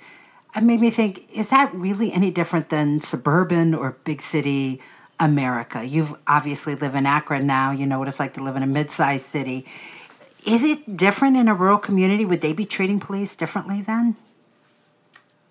It 0.56 0.64
made 0.64 0.80
me 0.80 0.90
think, 0.90 1.30
is 1.32 1.50
that 1.50 1.72
really 1.72 2.12
any 2.12 2.32
different 2.32 2.68
than 2.70 2.98
suburban 2.98 3.74
or 3.74 3.96
big 4.02 4.20
city 4.20 4.80
America? 5.20 5.84
You've 5.84 6.14
obviously 6.26 6.74
live 6.74 6.96
in 6.96 7.06
Akron 7.06 7.46
now. 7.46 7.70
You 7.70 7.86
know 7.86 8.00
what 8.00 8.08
it's 8.08 8.18
like 8.18 8.34
to 8.34 8.42
live 8.42 8.56
in 8.56 8.64
a 8.64 8.66
mid-sized 8.66 9.24
city. 9.24 9.64
Is 10.44 10.64
it 10.64 10.96
different 10.96 11.36
in 11.36 11.46
a 11.46 11.54
rural 11.54 11.78
community? 11.78 12.24
Would 12.24 12.40
they 12.40 12.52
be 12.52 12.66
treating 12.66 12.98
police 12.98 13.36
differently 13.36 13.82
then? 13.82 14.16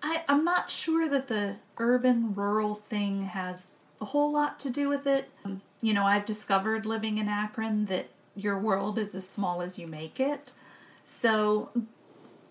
I, 0.02 0.22
I'm 0.28 0.44
not 0.44 0.70
sure 0.70 1.08
that 1.08 1.28
the 1.28 1.56
urban 1.78 2.34
rural 2.34 2.82
thing 2.90 3.22
has 3.22 3.66
a 4.02 4.04
whole 4.04 4.30
lot 4.30 4.60
to 4.60 4.70
do 4.70 4.90
with 4.90 5.06
it. 5.06 5.30
Um, 5.46 5.62
You 5.84 5.92
know, 5.92 6.06
I've 6.06 6.24
discovered 6.24 6.86
living 6.86 7.18
in 7.18 7.28
Akron 7.28 7.84
that 7.86 8.08
your 8.34 8.58
world 8.58 8.98
is 8.98 9.14
as 9.14 9.28
small 9.28 9.60
as 9.60 9.78
you 9.78 9.86
make 9.86 10.18
it. 10.18 10.50
So, 11.04 11.68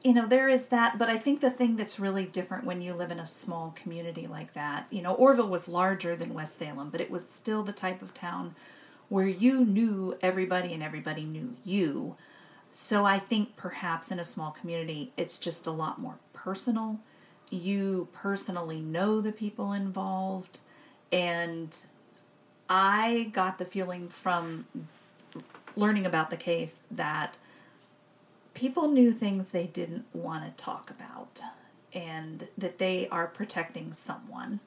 you 0.04 0.14
know, 0.14 0.28
there 0.28 0.48
is 0.48 0.66
that, 0.66 1.00
but 1.00 1.10
I 1.10 1.18
think 1.18 1.42
the 1.42 1.50
thing 1.50 1.76
that's 1.76 2.00
really 2.00 2.26
different 2.26 2.64
when 2.64 2.80
you 2.80 2.94
live 2.94 3.10
in 3.10 3.20
a 3.20 3.26
small 3.26 3.74
community 3.76 4.28
like 4.28 4.54
that, 4.54 4.86
you 4.92 5.02
know, 5.02 5.16
Orrville 5.16 5.50
was 5.50 5.68
larger 5.68 6.16
than 6.16 6.36
West 6.36 6.60
Salem, 6.60 6.92
but 6.92 7.02
it 7.02 7.10
was 7.10 7.28
still 7.28 7.64
the 7.64 7.72
type 7.72 8.04
of 8.04 8.14
town 8.14 8.54
where 9.10 9.26
you 9.26 9.66
knew 9.66 10.16
everybody 10.22 10.72
and 10.72 10.84
everybody 10.84 11.24
knew 11.24 11.56
you. 11.66 12.16
So 12.72 13.04
I 13.04 13.18
think 13.18 13.56
perhaps 13.56 14.12
in 14.12 14.20
a 14.20 14.24
small 14.24 14.52
community, 14.52 15.12
it's 15.18 15.40
just 15.40 15.66
a 15.66 15.72
lot 15.72 16.00
more 16.00 16.20
personal. 16.34 17.00
You 17.50 18.10
personally 18.14 18.80
know 18.80 19.22
the 19.22 19.32
people 19.32 19.74
involved. 19.74 20.60
And 21.12 21.76
I 22.70 23.32
got 23.34 23.58
the 23.58 23.66
feeling 23.66 24.10
from 24.10 24.66
learning 25.76 26.06
about 26.06 26.30
the 26.30 26.38
case 26.38 26.76
that 26.92 27.36
people 28.54 28.88
knew 28.88 29.12
things 29.12 29.48
they 29.48 29.68
didn't 29.68 30.06
want 30.14 30.46
to 30.46 30.64
talk 30.64 30.90
about 30.90 31.42
and 31.94 32.48
that 32.58 32.78
they 32.78 33.08
are 33.10 33.28
protecting 33.28 33.94
someone. 33.94 34.60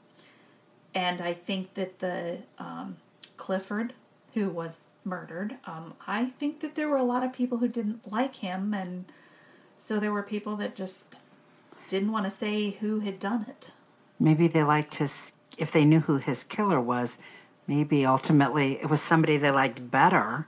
And 0.95 1.21
I 1.21 1.35
think 1.35 1.75
that 1.75 1.99
the 1.99 2.39
um, 2.59 2.97
Clifford, 3.37 3.93
who 4.35 4.49
was 4.49 4.81
murdered, 5.05 5.57
um, 5.65 5.95
I 6.07 6.27
think 6.39 6.61
that 6.61 6.75
there 6.75 6.89
were 6.89 6.97
a 6.97 7.05
lot 7.05 7.23
of 7.23 7.33
people 7.33 7.59
who 7.59 7.69
didn't 7.69 8.11
like 8.11 8.37
him, 8.37 8.73
and 8.73 9.05
so 9.77 10.01
there 10.01 10.13
were 10.13 10.23
people 10.23 10.57
that 10.57 10.75
just 10.75 11.05
didn't 11.89 12.13
want 12.13 12.25
to 12.25 12.31
say 12.31 12.71
who 12.71 13.01
had 13.01 13.19
done 13.19 13.47
it. 13.49 13.71
Maybe 14.19 14.49
they 14.49 14.63
liked 14.63 14.97
his, 14.97 15.33
if 15.59 15.71
they 15.71 15.85
knew 15.85 16.01
who 16.01 16.17
his 16.17 16.45
killer 16.45 16.81
was, 16.81 17.19
maybe 17.67 18.07
ultimately 18.07 18.81
it 18.81 18.89
was 18.89 19.01
somebody 19.01 19.37
they 19.37 19.51
liked 19.51 19.91
better 19.91 20.47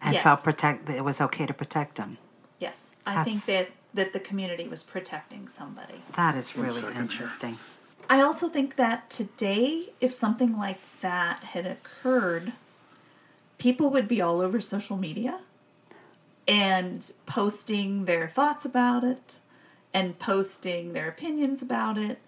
and 0.00 0.14
Yes. 0.14 0.22
felt 0.22 0.42
protect 0.42 0.88
it 0.90 1.04
was 1.04 1.20
okay 1.20 1.46
to 1.46 1.54
protect 1.54 1.96
them. 1.96 2.18
Yes, 2.58 2.86
I 3.06 3.24
think 3.24 3.44
that 3.46 3.70
that 3.94 4.12
the 4.12 4.20
community 4.20 4.68
was 4.68 4.82
protecting 4.82 5.48
somebody. 5.48 6.02
That 6.16 6.34
is 6.36 6.56
really 6.56 6.82
interesting. 6.94 7.58
I 8.08 8.20
also 8.20 8.48
think 8.48 8.76
that 8.76 9.10
today, 9.10 9.88
if 10.00 10.12
something 10.12 10.56
like 10.56 10.78
that 11.00 11.42
had 11.42 11.66
occurred, 11.66 12.52
people 13.58 13.90
would 13.90 14.06
be 14.06 14.20
all 14.20 14.40
over 14.40 14.60
social 14.60 14.96
media 14.96 15.40
and 16.46 17.10
posting 17.26 18.04
their 18.04 18.28
thoughts 18.28 18.64
about 18.64 19.02
it 19.02 19.38
and 19.92 20.18
posting 20.18 20.92
their 20.92 21.08
opinions 21.08 21.62
about 21.62 21.98
it. 21.98 22.18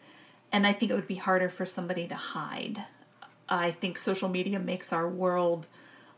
And 0.50 0.66
I 0.66 0.72
think 0.72 0.90
it 0.90 0.94
would 0.94 1.06
be 1.06 1.16
harder 1.16 1.48
for 1.48 1.66
somebody 1.66 2.08
to 2.08 2.14
hide. 2.14 2.84
I 3.48 3.70
think 3.70 3.98
social 3.98 4.28
media 4.28 4.58
makes 4.58 4.92
our 4.92 5.08
world 5.08 5.66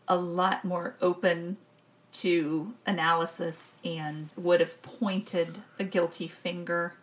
a 0.08 0.16
lot 0.16 0.64
more 0.64 0.96
open 1.00 1.56
to 2.12 2.74
analysis 2.86 3.76
and 3.84 4.32
would 4.36 4.60
have 4.60 4.82
pointed 4.82 5.62
a 5.78 5.84
guilty 5.84 6.26
finger 6.26 6.94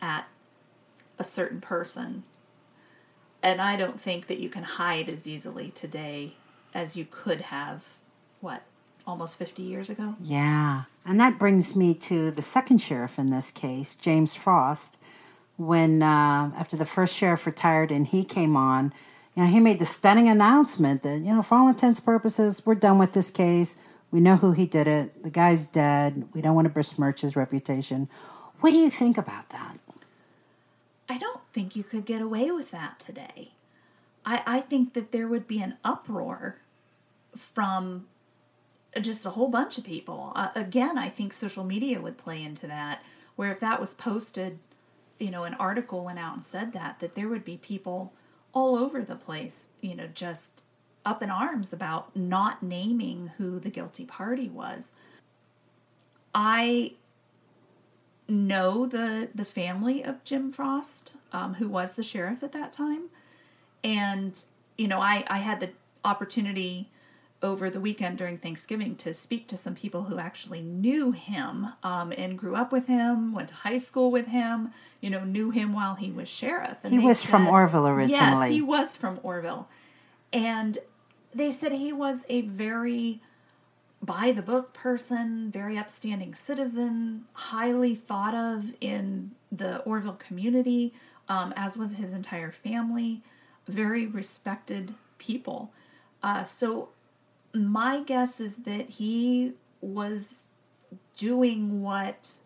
at 0.00 0.26
a 1.18 1.24
certain 1.24 1.60
person. 1.60 2.22
And 3.42 3.60
I 3.60 3.76
don't 3.76 4.00
think 4.00 4.26
that 4.26 4.38
you 4.38 4.48
can 4.48 4.64
hide 4.64 5.08
as 5.08 5.28
easily 5.28 5.70
today 5.70 6.34
as 6.74 6.96
you 6.96 7.06
could 7.10 7.42
have, 7.42 7.86
what, 8.40 8.62
almost 9.06 9.38
50 9.38 9.62
years 9.62 9.88
ago? 9.88 10.16
Yeah. 10.20 10.84
And 11.04 11.20
that 11.20 11.38
brings 11.38 11.76
me 11.76 11.94
to 11.94 12.30
the 12.30 12.42
second 12.42 12.78
sheriff 12.78 13.18
in 13.18 13.30
this 13.30 13.50
case, 13.50 13.94
James 13.94 14.34
Frost. 14.34 14.98
When, 15.56 16.02
uh, 16.02 16.52
after 16.56 16.76
the 16.76 16.84
first 16.84 17.16
sheriff 17.16 17.46
retired 17.46 17.90
and 17.90 18.06
he 18.06 18.22
came 18.24 18.56
on, 18.56 18.92
you 19.38 19.44
know, 19.44 19.50
he 19.50 19.60
made 19.60 19.78
the 19.78 19.86
stunning 19.86 20.28
announcement 20.28 21.04
that, 21.04 21.18
you 21.18 21.32
know, 21.32 21.42
for 21.42 21.56
all 21.56 21.68
intents 21.68 22.00
and 22.00 22.06
purposes, 22.06 22.66
we're 22.66 22.74
done 22.74 22.98
with 22.98 23.12
this 23.12 23.30
case. 23.30 23.76
We 24.10 24.18
know 24.18 24.34
who 24.34 24.50
he 24.50 24.66
did 24.66 24.88
it. 24.88 25.22
The 25.22 25.30
guy's 25.30 25.64
dead. 25.64 26.28
We 26.34 26.40
don't 26.40 26.56
want 26.56 26.64
to 26.64 26.74
besmirch 26.74 27.20
his 27.20 27.36
reputation. 27.36 28.08
What 28.58 28.70
do 28.70 28.76
you 28.78 28.90
think 28.90 29.16
about 29.16 29.50
that? 29.50 29.78
I 31.08 31.18
don't 31.18 31.40
think 31.52 31.76
you 31.76 31.84
could 31.84 32.04
get 32.04 32.20
away 32.20 32.50
with 32.50 32.72
that 32.72 32.98
today. 32.98 33.52
I, 34.26 34.42
I 34.44 34.60
think 34.60 34.94
that 34.94 35.12
there 35.12 35.28
would 35.28 35.46
be 35.46 35.62
an 35.62 35.76
uproar 35.84 36.56
from 37.36 38.08
just 39.00 39.24
a 39.24 39.30
whole 39.30 39.46
bunch 39.46 39.78
of 39.78 39.84
people. 39.84 40.32
Uh, 40.34 40.48
again, 40.56 40.98
I 40.98 41.10
think 41.10 41.32
social 41.32 41.62
media 41.62 42.00
would 42.00 42.18
play 42.18 42.42
into 42.42 42.66
that, 42.66 43.04
where 43.36 43.52
if 43.52 43.60
that 43.60 43.80
was 43.80 43.94
posted, 43.94 44.58
you 45.20 45.30
know, 45.30 45.44
an 45.44 45.54
article 45.54 46.04
went 46.04 46.18
out 46.18 46.34
and 46.34 46.44
said 46.44 46.72
that, 46.72 46.98
that 46.98 47.14
there 47.14 47.28
would 47.28 47.44
be 47.44 47.56
people 47.56 48.12
all 48.52 48.76
over 48.76 49.02
the 49.02 49.16
place, 49.16 49.68
you 49.80 49.94
know, 49.94 50.08
just 50.12 50.62
up 51.04 51.22
in 51.22 51.30
arms 51.30 51.72
about 51.72 52.14
not 52.14 52.62
naming 52.62 53.32
who 53.38 53.58
the 53.58 53.70
guilty 53.70 54.04
party 54.04 54.48
was. 54.48 54.88
I 56.34 56.92
know 58.28 58.86
the 58.86 59.30
the 59.34 59.44
family 59.44 60.04
of 60.04 60.22
Jim 60.24 60.52
Frost, 60.52 61.14
um, 61.32 61.54
who 61.54 61.68
was 61.68 61.94
the 61.94 62.02
sheriff 62.02 62.42
at 62.42 62.52
that 62.52 62.72
time, 62.72 63.04
and 63.82 64.42
you 64.76 64.86
know, 64.86 65.00
I 65.00 65.24
I 65.28 65.38
had 65.38 65.60
the 65.60 65.70
opportunity 66.04 66.90
over 67.42 67.70
the 67.70 67.80
weekend 67.80 68.18
during 68.18 68.36
Thanksgiving 68.36 68.96
to 68.96 69.14
speak 69.14 69.46
to 69.48 69.56
some 69.56 69.74
people 69.74 70.04
who 70.04 70.18
actually 70.18 70.60
knew 70.60 71.12
him 71.12 71.68
um, 71.82 72.12
and 72.16 72.38
grew 72.38 72.56
up 72.56 72.72
with 72.72 72.86
him, 72.86 73.32
went 73.32 73.48
to 73.48 73.54
high 73.54 73.76
school 73.76 74.10
with 74.10 74.26
him, 74.26 74.72
you 75.00 75.10
know, 75.10 75.24
knew 75.24 75.50
him 75.50 75.72
while 75.72 75.94
he 75.94 76.10
was 76.10 76.28
sheriff. 76.28 76.78
And 76.82 76.92
he 76.92 76.98
was 76.98 77.20
said, 77.20 77.30
from 77.30 77.46
Orrville 77.46 77.88
originally. 77.88 78.10
Yes, 78.10 78.48
he 78.48 78.62
was 78.62 78.96
from 78.96 79.18
Orrville. 79.18 79.66
And 80.32 80.78
they 81.34 81.50
said 81.50 81.72
he 81.72 81.92
was 81.92 82.20
a 82.28 82.42
very 82.42 83.20
by 84.00 84.30
the 84.30 84.42
book 84.42 84.72
person, 84.72 85.50
very 85.50 85.76
upstanding 85.76 86.34
citizen, 86.34 87.24
highly 87.32 87.94
thought 87.94 88.34
of 88.34 88.72
in 88.80 89.32
the 89.50 89.82
Orrville 89.84 90.18
community, 90.18 90.94
um, 91.28 91.52
as 91.56 91.76
was 91.76 91.94
his 91.94 92.12
entire 92.12 92.52
family, 92.52 93.22
very 93.66 94.06
respected 94.06 94.94
people. 95.18 95.72
Uh, 96.22 96.44
so 96.44 96.90
my 97.52 98.00
guess 98.00 98.40
is 98.40 98.56
that 98.56 98.88
he 98.88 99.54
was 99.80 100.46
doing 101.16 101.82
what 101.82 102.36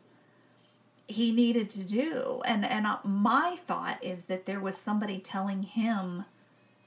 he 1.08 1.32
needed 1.32 1.70
to 1.70 1.80
do. 1.80 2.42
And 2.44 2.64
and 2.64 2.86
uh, 2.86 2.98
my 3.04 3.56
thought 3.66 4.02
is 4.02 4.24
that 4.24 4.46
there 4.46 4.60
was 4.60 4.76
somebody 4.76 5.18
telling 5.18 5.62
him 5.62 6.24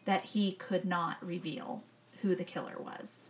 that 0.06 0.26
he 0.26 0.54
could 0.54 0.86
not 0.86 1.18
reveal 1.26 1.84
who 2.22 2.36
the 2.36 2.44
killer 2.44 2.76
was. 2.80 3.30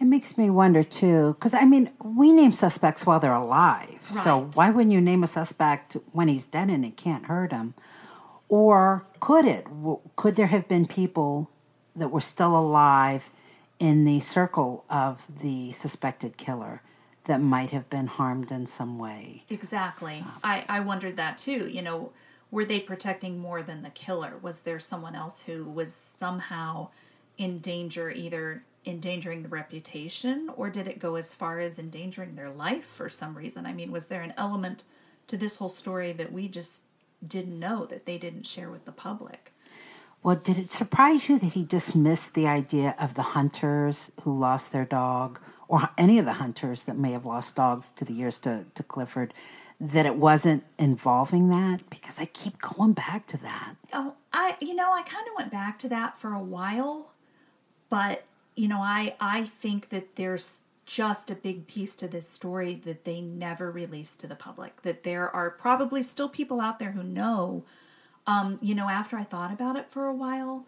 It 0.00 0.04
makes 0.04 0.36
me 0.36 0.50
wonder 0.50 0.82
too 0.82 1.34
because 1.34 1.54
i 1.54 1.64
mean 1.64 1.90
we 2.04 2.32
name 2.32 2.52
suspects 2.52 3.06
while 3.06 3.20
they're 3.20 3.32
alive. 3.32 4.00
Right. 4.10 4.24
so 4.24 4.50
why 4.54 4.70
wouldn't 4.70 4.92
you 4.92 5.00
name 5.00 5.22
a 5.22 5.26
suspect 5.26 5.96
when 6.12 6.28
he's 6.28 6.46
dead 6.46 6.68
and 6.68 6.84
it 6.84 6.96
can't 6.96 7.26
hurt 7.26 7.52
him? 7.52 7.74
Or 8.48 9.06
could 9.20 9.46
it? 9.46 9.66
Could 10.16 10.36
there 10.36 10.48
have 10.48 10.68
been 10.68 10.86
people 10.86 11.50
that 11.96 12.08
were 12.08 12.20
still 12.20 12.56
alive 12.56 13.30
in 13.78 14.04
the 14.04 14.20
circle 14.20 14.84
of 14.90 15.26
the 15.40 15.72
suspected 15.72 16.36
killer 16.36 16.82
that 17.24 17.40
might 17.40 17.70
have 17.70 17.88
been 17.90 18.06
harmed 18.06 18.52
in 18.52 18.66
some 18.66 18.98
way. 18.98 19.44
Exactly. 19.48 20.18
Um, 20.18 20.32
I, 20.42 20.64
I 20.68 20.80
wondered 20.80 21.16
that 21.16 21.38
too. 21.38 21.68
You 21.68 21.82
know, 21.82 22.12
were 22.50 22.64
they 22.64 22.80
protecting 22.80 23.38
more 23.38 23.62
than 23.62 23.82
the 23.82 23.90
killer? 23.90 24.34
Was 24.42 24.60
there 24.60 24.78
someone 24.78 25.14
else 25.14 25.40
who 25.40 25.64
was 25.64 25.92
somehow 25.92 26.88
in 27.38 27.58
danger, 27.58 28.10
either 28.10 28.62
endangering 28.86 29.42
the 29.42 29.48
reputation, 29.48 30.50
or 30.56 30.68
did 30.70 30.86
it 30.86 30.98
go 30.98 31.14
as 31.14 31.34
far 31.34 31.58
as 31.58 31.78
endangering 31.78 32.36
their 32.36 32.50
life 32.50 32.84
for 32.84 33.08
some 33.08 33.36
reason? 33.36 33.66
I 33.66 33.72
mean, 33.72 33.90
was 33.90 34.06
there 34.06 34.22
an 34.22 34.34
element 34.36 34.84
to 35.26 35.36
this 35.36 35.56
whole 35.56 35.70
story 35.70 36.12
that 36.12 36.32
we 36.32 36.48
just 36.48 36.82
didn't 37.26 37.58
know 37.58 37.86
that 37.86 38.04
they 38.04 38.18
didn't 38.18 38.46
share 38.46 38.70
with 38.70 38.84
the 38.84 38.92
public? 38.92 39.52
Well, 40.22 40.36
did 40.36 40.58
it 40.58 40.70
surprise 40.70 41.28
you 41.28 41.38
that 41.38 41.52
he 41.52 41.64
dismissed 41.64 42.34
the 42.34 42.46
idea 42.46 42.94
of 42.98 43.14
the 43.14 43.22
hunters 43.22 44.10
who 44.22 44.38
lost 44.38 44.72
their 44.72 44.86
dog, 44.86 45.38
or 45.74 45.90
any 45.98 46.20
of 46.20 46.24
the 46.24 46.34
hunters 46.34 46.84
that 46.84 46.96
may 46.96 47.10
have 47.10 47.26
lost 47.26 47.56
dogs 47.56 47.90
to 47.90 48.04
the 48.04 48.12
years 48.12 48.38
to, 48.38 48.64
to 48.76 48.82
Clifford, 48.84 49.34
that 49.80 50.06
it 50.06 50.14
wasn't 50.14 50.62
involving 50.78 51.48
that? 51.48 51.80
Because 51.90 52.20
I 52.20 52.26
keep 52.26 52.60
going 52.60 52.92
back 52.92 53.26
to 53.26 53.36
that. 53.38 53.74
Oh, 53.92 54.14
I, 54.32 54.56
you 54.60 54.76
know, 54.76 54.92
I 54.92 55.02
kind 55.02 55.26
of 55.26 55.34
went 55.36 55.50
back 55.50 55.80
to 55.80 55.88
that 55.88 56.16
for 56.16 56.32
a 56.32 56.38
while, 56.38 57.10
but, 57.90 58.22
you 58.54 58.68
know, 58.68 58.78
I, 58.78 59.16
I 59.20 59.46
think 59.60 59.88
that 59.88 60.14
there's 60.14 60.60
just 60.86 61.28
a 61.30 61.34
big 61.34 61.66
piece 61.66 61.96
to 61.96 62.06
this 62.06 62.28
story 62.28 62.80
that 62.84 63.04
they 63.04 63.20
never 63.20 63.72
released 63.72 64.20
to 64.20 64.28
the 64.28 64.36
public, 64.36 64.82
that 64.82 65.02
there 65.02 65.34
are 65.34 65.50
probably 65.50 66.04
still 66.04 66.28
people 66.28 66.60
out 66.60 66.78
there 66.78 66.92
who 66.92 67.02
know 67.02 67.64
um, 68.26 68.58
you 68.62 68.74
know, 68.74 68.88
after 68.88 69.16
I 69.16 69.24
thought 69.24 69.52
about 69.52 69.76
it 69.76 69.90
for 69.90 70.06
a 70.06 70.14
while, 70.14 70.64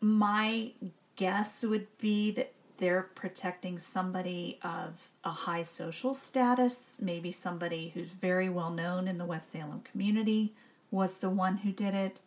my 0.00 0.72
guess 1.16 1.62
would 1.62 1.86
be 1.98 2.32
that 2.32 2.52
they're 2.82 3.10
protecting 3.14 3.78
somebody 3.78 4.58
of 4.64 5.08
a 5.22 5.30
high 5.30 5.62
social 5.62 6.14
status, 6.14 6.98
maybe 7.00 7.30
somebody 7.30 7.92
who's 7.94 8.08
very 8.08 8.48
well 8.48 8.70
known 8.70 9.06
in 9.06 9.18
the 9.18 9.24
West 9.24 9.52
Salem 9.52 9.82
community 9.82 10.52
was 10.90 11.14
the 11.14 11.30
one 11.30 11.58
who 11.58 11.70
did 11.70 11.94
it, 11.94 12.20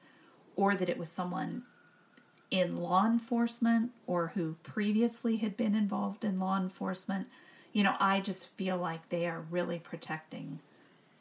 or 0.56 0.74
that 0.74 0.88
it 0.88 0.98
was 0.98 1.10
someone 1.10 1.64
in 2.52 2.78
law 2.78 3.06
enforcement 3.06 3.92
or 4.08 4.32
who 4.34 4.56
previously 4.64 5.36
had 5.36 5.58
been 5.58 5.76
involved 5.76 6.24
in 6.24 6.40
law 6.40 6.58
enforcement. 6.58 7.28
You 7.74 7.84
know, 7.84 7.96
I 8.00 8.22
just 8.22 8.48
feel 8.56 8.78
like 8.78 9.10
they 9.10 9.28
are 9.28 9.44
really 9.52 9.80
protecting 9.80 10.62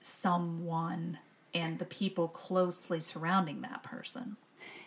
someone 0.01 1.19
and 1.53 1.81
the 1.81 1.87
people 1.87 2.29
closely 2.29 3.01
surrounding 3.01 3.63
that 3.63 3.83
person. 3.83 4.37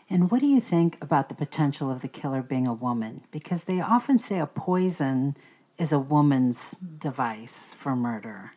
And 0.10 0.32
what 0.32 0.39
do 0.39 0.48
you 0.48 0.62
think 0.62 0.98
about 1.02 1.28
the 1.30 1.36
potential 1.36 1.91
of 1.91 2.02
the 2.02 2.08
killer 2.08 2.41
being 2.41 2.67
a 2.67 2.74
woman? 2.74 3.24
Because 3.32 3.65
they 3.65 3.82
often 3.82 4.20
say 4.20 4.39
a 4.39 4.46
poison 4.48 5.36
is 5.78 5.91
a 5.91 6.00
woman's 6.00 6.76
device 6.98 7.74
for 7.78 7.96
murder. 7.96 8.52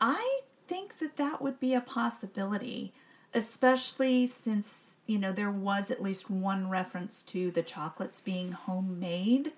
I 0.00 0.40
think 0.66 0.98
that 0.98 1.16
that 1.16 1.40
would 1.40 1.60
be 1.60 1.74
a 1.74 1.80
possibility, 1.80 2.92
especially 3.32 4.26
since, 4.26 4.78
you 5.06 5.18
know, 5.18 5.32
there 5.32 5.50
was 5.50 5.90
at 5.90 6.02
least 6.02 6.28
one 6.28 6.68
reference 6.68 7.22
to 7.22 7.50
the 7.50 7.62
chocolates 7.62 8.20
being 8.20 8.52
homemade. 8.52 9.52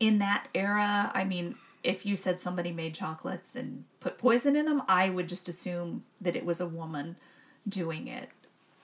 In 0.00 0.18
that 0.18 0.48
era, 0.54 1.10
I 1.14 1.24
mean, 1.24 1.56
if 1.82 2.04
you 2.04 2.14
said 2.14 2.40
somebody 2.40 2.72
made 2.72 2.94
chocolates 2.94 3.56
and 3.56 3.84
put 4.00 4.18
poison 4.18 4.54
in 4.54 4.66
them, 4.66 4.82
I 4.86 5.08
would 5.08 5.28
just 5.28 5.48
assume 5.48 6.04
that 6.20 6.36
it 6.36 6.44
was 6.44 6.60
a 6.60 6.66
woman 6.66 7.16
doing 7.68 8.06
it. 8.08 8.28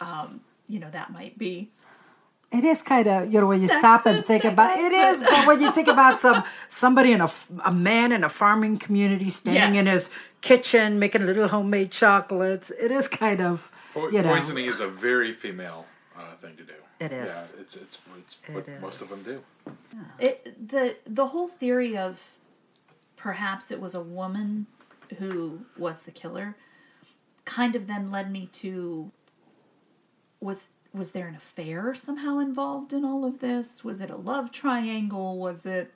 Um, 0.00 0.40
you 0.68 0.78
know, 0.78 0.90
that 0.90 1.12
might 1.12 1.38
be. 1.38 1.70
It 2.52 2.64
is 2.64 2.82
kind 2.82 3.08
of 3.08 3.32
you 3.32 3.40
know 3.40 3.48
when 3.48 3.60
you 3.60 3.66
stop 3.66 4.06
and 4.06 4.24
think 4.24 4.44
about 4.44 4.78
it 4.78 4.92
is, 4.92 5.22
but 5.22 5.44
when 5.44 5.60
you 5.60 5.72
think 5.72 5.88
about 5.88 6.20
some 6.20 6.44
somebody 6.68 7.10
in 7.10 7.20
a 7.20 7.28
a 7.64 7.74
man 7.74 8.12
in 8.12 8.22
a 8.22 8.28
farming 8.28 8.76
community 8.78 9.28
standing 9.28 9.74
yes. 9.74 9.80
in 9.80 9.86
his 9.86 10.10
kitchen 10.40 11.00
making 11.00 11.26
little 11.26 11.48
homemade 11.48 11.90
chocolates, 11.90 12.70
it 12.70 12.92
is 12.92 13.08
kind 13.08 13.40
of 13.40 13.72
you 13.96 14.22
know 14.22 14.32
poisoning 14.32 14.66
is 14.66 14.78
a 14.78 14.86
very 14.86 15.32
female 15.32 15.84
uh, 16.16 16.36
thing 16.40 16.56
to 16.56 16.62
do. 16.62 16.74
It 17.00 17.10
is. 17.10 17.52
Yeah, 17.56 17.60
it's 17.60 17.74
it's, 17.74 17.76
it's 17.76 18.54
what 18.54 18.68
it 18.68 18.80
most 18.80 19.00
of 19.00 19.08
them 19.08 19.22
do. 19.24 19.72
Yeah. 19.92 20.26
It 20.28 20.68
the 20.68 20.96
the 21.06 21.26
whole 21.26 21.48
theory 21.48 21.96
of 21.96 22.20
perhaps 23.16 23.72
it 23.72 23.80
was 23.80 23.94
a 23.94 24.02
woman 24.02 24.66
who 25.18 25.60
was 25.76 26.02
the 26.02 26.12
killer 26.12 26.54
kind 27.44 27.74
of 27.74 27.86
then 27.86 28.10
led 28.10 28.30
me 28.30 28.48
to 28.52 29.10
was 30.44 30.68
was 30.92 31.10
there 31.10 31.26
an 31.26 31.34
affair 31.34 31.94
somehow 31.94 32.38
involved 32.38 32.92
in 32.92 33.04
all 33.04 33.24
of 33.24 33.40
this 33.40 33.82
was 33.82 34.00
it 34.00 34.10
a 34.10 34.16
love 34.16 34.52
triangle 34.52 35.38
was 35.38 35.66
it 35.66 35.92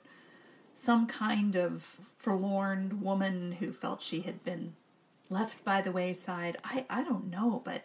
some 0.75 1.07
kind 1.07 1.55
of 1.55 1.97
forlorn 2.17 3.01
woman 3.01 3.53
who 3.53 3.71
felt 3.71 4.01
she 4.01 4.21
had 4.21 4.43
been 4.43 4.73
left 5.29 5.63
by 5.63 5.81
the 5.81 5.91
wayside 5.91 6.57
i 6.63 6.85
i 6.89 7.03
don't 7.03 7.29
know 7.29 7.61
but 7.63 7.83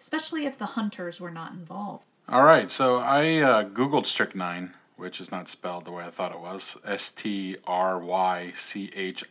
especially 0.00 0.46
if 0.46 0.58
the 0.58 0.66
hunters 0.66 1.18
were 1.18 1.30
not 1.30 1.52
involved 1.52 2.06
all 2.28 2.44
right 2.44 2.70
so 2.70 2.98
i 2.98 3.38
uh, 3.38 3.64
googled 3.64 4.06
strychnine 4.06 4.74
which 5.02 5.20
is 5.20 5.32
not 5.32 5.48
spelled 5.48 5.84
the 5.84 5.90
way 5.90 6.04
I 6.04 6.10
thought 6.10 6.30
it 6.30 6.38
was. 6.38 6.76
S 6.84 7.10
T 7.10 7.56
R 7.66 7.98
Y 7.98 8.52
C 8.54 8.88
H 8.94 9.24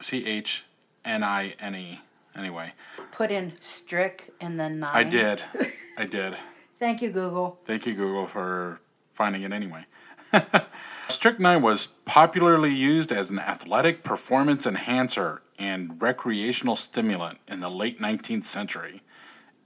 C 0.00 0.24
H 0.24 0.64
N 1.04 1.22
I 1.22 1.54
N 1.60 1.74
E. 1.74 2.00
Anyway, 2.34 2.72
Put 3.12 3.30
in 3.30 3.52
strict 3.60 4.30
and 4.40 4.58
then 4.58 4.80
nine. 4.80 4.94
I 4.94 5.02
did. 5.02 5.44
I 5.98 6.04
did. 6.04 6.36
Thank 6.78 7.02
you, 7.02 7.10
Google. 7.10 7.58
Thank 7.64 7.84
you, 7.84 7.94
Google, 7.94 8.26
for 8.26 8.80
finding 9.14 9.42
it 9.42 9.52
anyway. 9.52 9.84
Strychnine 11.08 11.60
was 11.60 11.86
popularly 12.04 12.72
used 12.72 13.10
as 13.10 13.30
an 13.30 13.40
athletic 13.40 14.04
performance 14.04 14.64
enhancer 14.64 15.42
and 15.58 16.00
recreational 16.00 16.76
stimulant 16.76 17.38
in 17.48 17.60
the 17.60 17.70
late 17.70 17.98
19th 18.00 18.44
century 18.44 19.02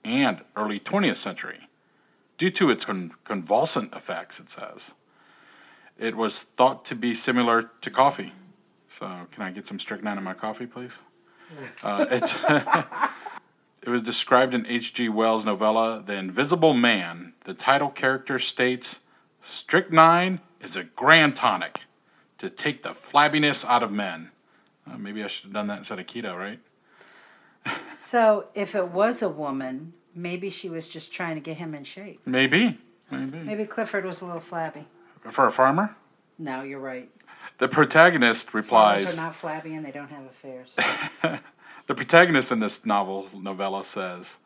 and 0.05 0.41
early 0.57 0.81
20th 0.81 1.17
century 1.17 1.69
due 2.39 2.51
to 2.51 2.71
its 2.71 2.87
con- 2.87 3.13
convulsant 3.25 3.95
effects, 3.95 4.41
it 4.41 4.49
says. 4.49 4.95
It 5.99 6.17
was 6.17 6.43
thought 6.43 6.85
to 6.87 6.95
be 6.95 7.13
similar 7.13 7.71
to 7.83 7.91
coffee. 7.91 8.33
So, 8.89 9.07
can 9.31 9.43
I 9.43 9.51
get 9.51 9.67
some 9.67 9.79
strychnine 9.79 10.17
in 10.17 10.25
my 10.25 10.35
coffee, 10.35 10.67
please? 10.67 10.99
Uh, 11.83 12.07
it, 12.11 12.35
it 13.83 13.89
was 13.89 14.03
described 14.03 14.55
in 14.55 14.67
H.G. 14.67 15.09
Wells' 15.09 15.45
novella 15.45 16.03
The 16.05 16.15
Invisible 16.15 16.73
Man. 16.73 17.33
The 17.45 17.55
title 17.55 17.91
character 17.91 18.39
states 18.39 19.01
Strychnine 19.41 20.41
is 20.61 20.77
a 20.77 20.85
grand 20.85 21.35
tonic 21.35 21.85
to 22.39 22.49
take 22.49 22.83
the 22.83 22.91
flabbiness 22.91 23.65
out 23.65 23.83
of 23.83 23.91
men. 23.91 24.31
Uh, 24.87 24.99
maybe 24.99 25.23
I 25.23 25.27
should 25.27 25.45
have 25.45 25.53
done 25.53 25.67
that 25.67 25.79
instead 25.79 25.99
of 25.99 26.07
keto, 26.07 26.37
right? 26.37 26.61
So, 27.95 28.49
if 28.55 28.75
it 28.75 28.89
was 28.89 29.23
a 29.23 29.29
woman, 29.29 29.95
maybe 30.15 30.51
she 30.51 30.69
was 30.69 30.87
just 30.87 31.13
trying 31.13 31.37
to 31.37 31.41
get 31.41 31.57
him 31.57 31.75
in 31.75 31.83
shape. 31.83 32.21
Maybe. 32.27 32.79
Maybe. 33.11 33.39
Maybe 33.39 33.65
Clifford 33.65 34.05
was 34.05 34.21
a 34.21 34.27
little 34.27 34.41
flabby. 34.41 34.87
For 35.31 35.47
a 35.47 35.51
farmer? 35.51 35.97
No, 36.39 36.63
you're 36.63 36.79
right. 36.79 37.09
The 37.57 37.69
protagonist 37.69 38.53
replies. 38.53 39.17
Farmers 39.17 39.19
are 39.19 39.23
not 39.23 39.35
flabby 39.37 39.75
and 39.75 39.87
they 39.87 39.93
don't 39.93 40.11
have 40.11 40.25
affairs. 40.27 40.71
The 41.93 41.97
protagonist 41.97 42.51
in 42.51 42.61
this 42.61 42.87
novel 42.87 43.29
novella 43.39 43.85
says, 43.85 44.39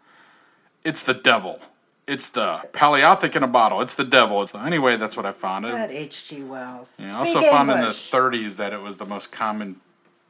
"It's 0.84 1.04
the 1.04 1.14
devil. 1.14 1.60
It's 2.08 2.28
the 2.28 2.62
paleothic 2.72 3.36
in 3.36 3.44
a 3.44 3.46
bottle. 3.46 3.80
It's 3.82 3.94
the 3.94 4.02
devil." 4.02 4.44
So 4.48 4.58
anyway, 4.58 4.96
that's 4.96 5.16
what 5.16 5.26
I 5.26 5.30
found. 5.30 5.64
It, 5.64 5.70
That 5.70 5.92
H.G. 5.92 6.42
Wells. 6.42 6.90
yeah, 6.98 7.16
I 7.20 7.22
Speak 7.22 7.36
also 7.36 7.48
found 7.48 7.70
in 7.70 7.82
the 7.82 7.90
30s 7.90 8.56
that 8.56 8.72
it 8.72 8.80
was 8.82 8.96
the 8.96 9.06
most 9.06 9.30
common 9.30 9.80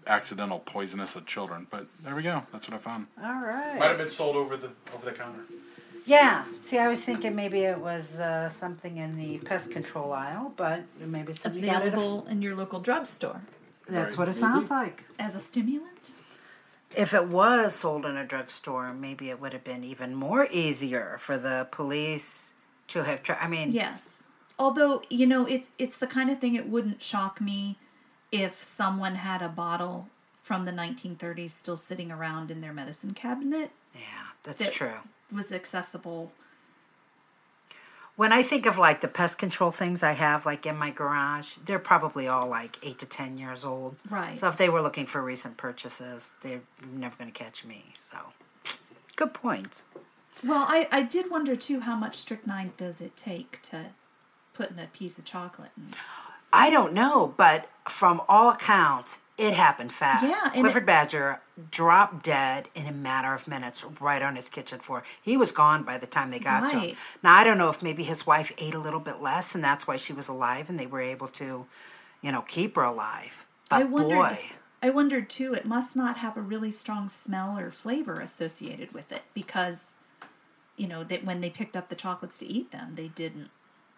accidental 0.06 0.58
poisonous 0.58 1.16
of 1.16 1.24
children. 1.24 1.66
But 1.70 1.86
there 2.04 2.14
we 2.14 2.20
go. 2.22 2.42
That's 2.52 2.68
what 2.68 2.74
I 2.74 2.80
found. 2.80 3.06
All 3.24 3.40
right. 3.40 3.78
Might 3.78 3.88
have 3.88 3.96
been 3.96 4.08
sold 4.08 4.36
over 4.36 4.58
the 4.58 4.68
over 4.94 5.06
the 5.06 5.12
counter. 5.12 5.40
Yeah. 6.04 6.44
See, 6.60 6.76
I 6.76 6.86
was 6.88 7.00
thinking 7.00 7.34
maybe 7.34 7.60
it 7.62 7.78
was 7.80 8.20
uh, 8.20 8.50
something 8.50 8.98
in 8.98 9.16
the 9.16 9.38
pest 9.38 9.70
control 9.70 10.12
aisle, 10.12 10.52
but 10.54 10.82
maybe 11.00 11.32
something 11.32 11.64
you 11.64 11.70
got 11.70 11.80
a- 11.82 11.86
Available 11.86 12.26
in 12.28 12.42
your 12.42 12.54
local 12.54 12.78
drugstore 12.78 13.40
That's 13.88 14.18
what 14.18 14.28
it 14.28 14.34
sounds 14.34 14.68
like. 14.70 15.06
as 15.18 15.34
a 15.34 15.40
stimulant. 15.40 16.10
If 16.94 17.14
it 17.14 17.26
was 17.26 17.74
sold 17.74 18.06
in 18.06 18.16
a 18.16 18.24
drugstore, 18.24 18.92
maybe 18.92 19.30
it 19.30 19.40
would 19.40 19.52
have 19.52 19.64
been 19.64 19.84
even 19.84 20.14
more 20.14 20.46
easier 20.50 21.16
for 21.18 21.36
the 21.36 21.66
police 21.70 22.54
to 22.88 23.02
have. 23.04 23.22
tried. 23.22 23.38
I 23.40 23.48
mean, 23.48 23.72
Yes. 23.72 24.28
Although, 24.58 25.02
you 25.10 25.26
know, 25.26 25.46
it's 25.46 25.68
it's 25.78 25.96
the 25.96 26.06
kind 26.06 26.30
of 26.30 26.38
thing 26.38 26.54
it 26.54 26.68
wouldn't 26.68 27.02
shock 27.02 27.40
me 27.40 27.78
if 28.32 28.62
someone 28.64 29.16
had 29.16 29.42
a 29.42 29.48
bottle 29.48 30.08
from 30.42 30.64
the 30.64 30.72
1930s 30.72 31.50
still 31.50 31.76
sitting 31.76 32.10
around 32.10 32.50
in 32.50 32.60
their 32.60 32.72
medicine 32.72 33.12
cabinet 33.12 33.70
yeah, 33.94 34.00
that's 34.42 34.64
that 34.64 34.72
true. 34.72 34.98
was 35.32 35.52
accessible. 35.52 36.32
When 38.16 38.32
I 38.32 38.42
think 38.42 38.64
of 38.64 38.78
like 38.78 39.02
the 39.02 39.08
pest 39.08 39.36
control 39.36 39.70
things 39.70 40.02
I 40.02 40.12
have 40.12 40.46
like 40.46 40.64
in 40.64 40.76
my 40.76 40.90
garage, 40.90 41.56
they're 41.66 41.78
probably 41.78 42.28
all 42.28 42.48
like 42.48 42.78
eight 42.82 42.98
to 43.00 43.06
ten 43.06 43.36
years 43.36 43.64
old. 43.64 43.96
Right. 44.08 44.36
So 44.36 44.48
if 44.48 44.56
they 44.56 44.70
were 44.70 44.80
looking 44.80 45.06
for 45.06 45.22
recent 45.22 45.58
purchases, 45.58 46.34
they're 46.40 46.62
never 46.92 47.16
going 47.16 47.30
to 47.30 47.38
catch 47.38 47.64
me. 47.64 47.84
So, 47.94 48.16
good 49.16 49.34
point. 49.34 49.84
Well, 50.42 50.64
I, 50.66 50.88
I 50.90 51.02
did 51.02 51.30
wonder 51.30 51.56
too 51.56 51.80
how 51.80 51.94
much 51.94 52.16
strychnine 52.16 52.72
does 52.76 53.00
it 53.02 53.16
take 53.16 53.60
to 53.70 53.86
put 54.54 54.70
in 54.70 54.78
a 54.78 54.86
piece 54.86 55.18
of 55.18 55.24
chocolate? 55.24 55.70
And, 55.76 55.94
I 56.52 56.70
don't 56.70 56.94
know, 56.94 57.34
but 57.36 57.68
from 57.86 58.22
all 58.28 58.48
accounts, 58.50 59.20
it 59.38 59.52
happened 59.52 59.92
fast. 59.92 60.24
Yeah, 60.24 60.50
Clifford 60.50 60.84
it- 60.84 60.86
Badger 60.86 61.40
dropped 61.70 62.24
dead 62.24 62.68
in 62.74 62.86
a 62.86 62.92
matter 62.92 63.34
of 63.34 63.46
minutes 63.46 63.84
right 64.00 64.22
on 64.22 64.36
his 64.36 64.48
kitchen 64.48 64.80
floor. 64.80 65.02
He 65.20 65.36
was 65.36 65.52
gone 65.52 65.82
by 65.82 65.98
the 65.98 66.06
time 66.06 66.30
they 66.30 66.38
got 66.38 66.70
to 66.70 66.78
him. 66.78 66.96
Now, 67.22 67.34
I 67.34 67.44
don't 67.44 67.58
know 67.58 67.68
if 67.68 67.82
maybe 67.82 68.02
his 68.02 68.26
wife 68.26 68.52
ate 68.58 68.74
a 68.74 68.78
little 68.78 69.00
bit 69.00 69.20
less 69.20 69.54
and 69.54 69.62
that's 69.62 69.86
why 69.86 69.96
she 69.96 70.12
was 70.12 70.28
alive 70.28 70.68
and 70.70 70.78
they 70.78 70.86
were 70.86 71.00
able 71.00 71.28
to, 71.28 71.66
you 72.22 72.32
know, 72.32 72.42
keep 72.42 72.76
her 72.76 72.82
alive. 72.82 73.46
But 73.68 73.82
I 73.82 73.84
wondered. 73.84 74.16
boy, 74.16 74.40
I 74.82 74.90
wondered 74.90 75.28
too. 75.28 75.52
It 75.54 75.66
must 75.66 75.96
not 75.96 76.18
have 76.18 76.36
a 76.36 76.42
really 76.42 76.70
strong 76.70 77.08
smell 77.08 77.58
or 77.58 77.70
flavor 77.70 78.20
associated 78.20 78.92
with 78.92 79.10
it 79.12 79.22
because, 79.34 79.84
you 80.76 80.86
know, 80.86 81.04
that 81.04 81.24
when 81.24 81.40
they 81.40 81.50
picked 81.50 81.76
up 81.76 81.88
the 81.88 81.96
chocolates 81.96 82.38
to 82.38 82.46
eat 82.46 82.70
them, 82.70 82.94
they 82.94 83.08
didn't 83.08 83.50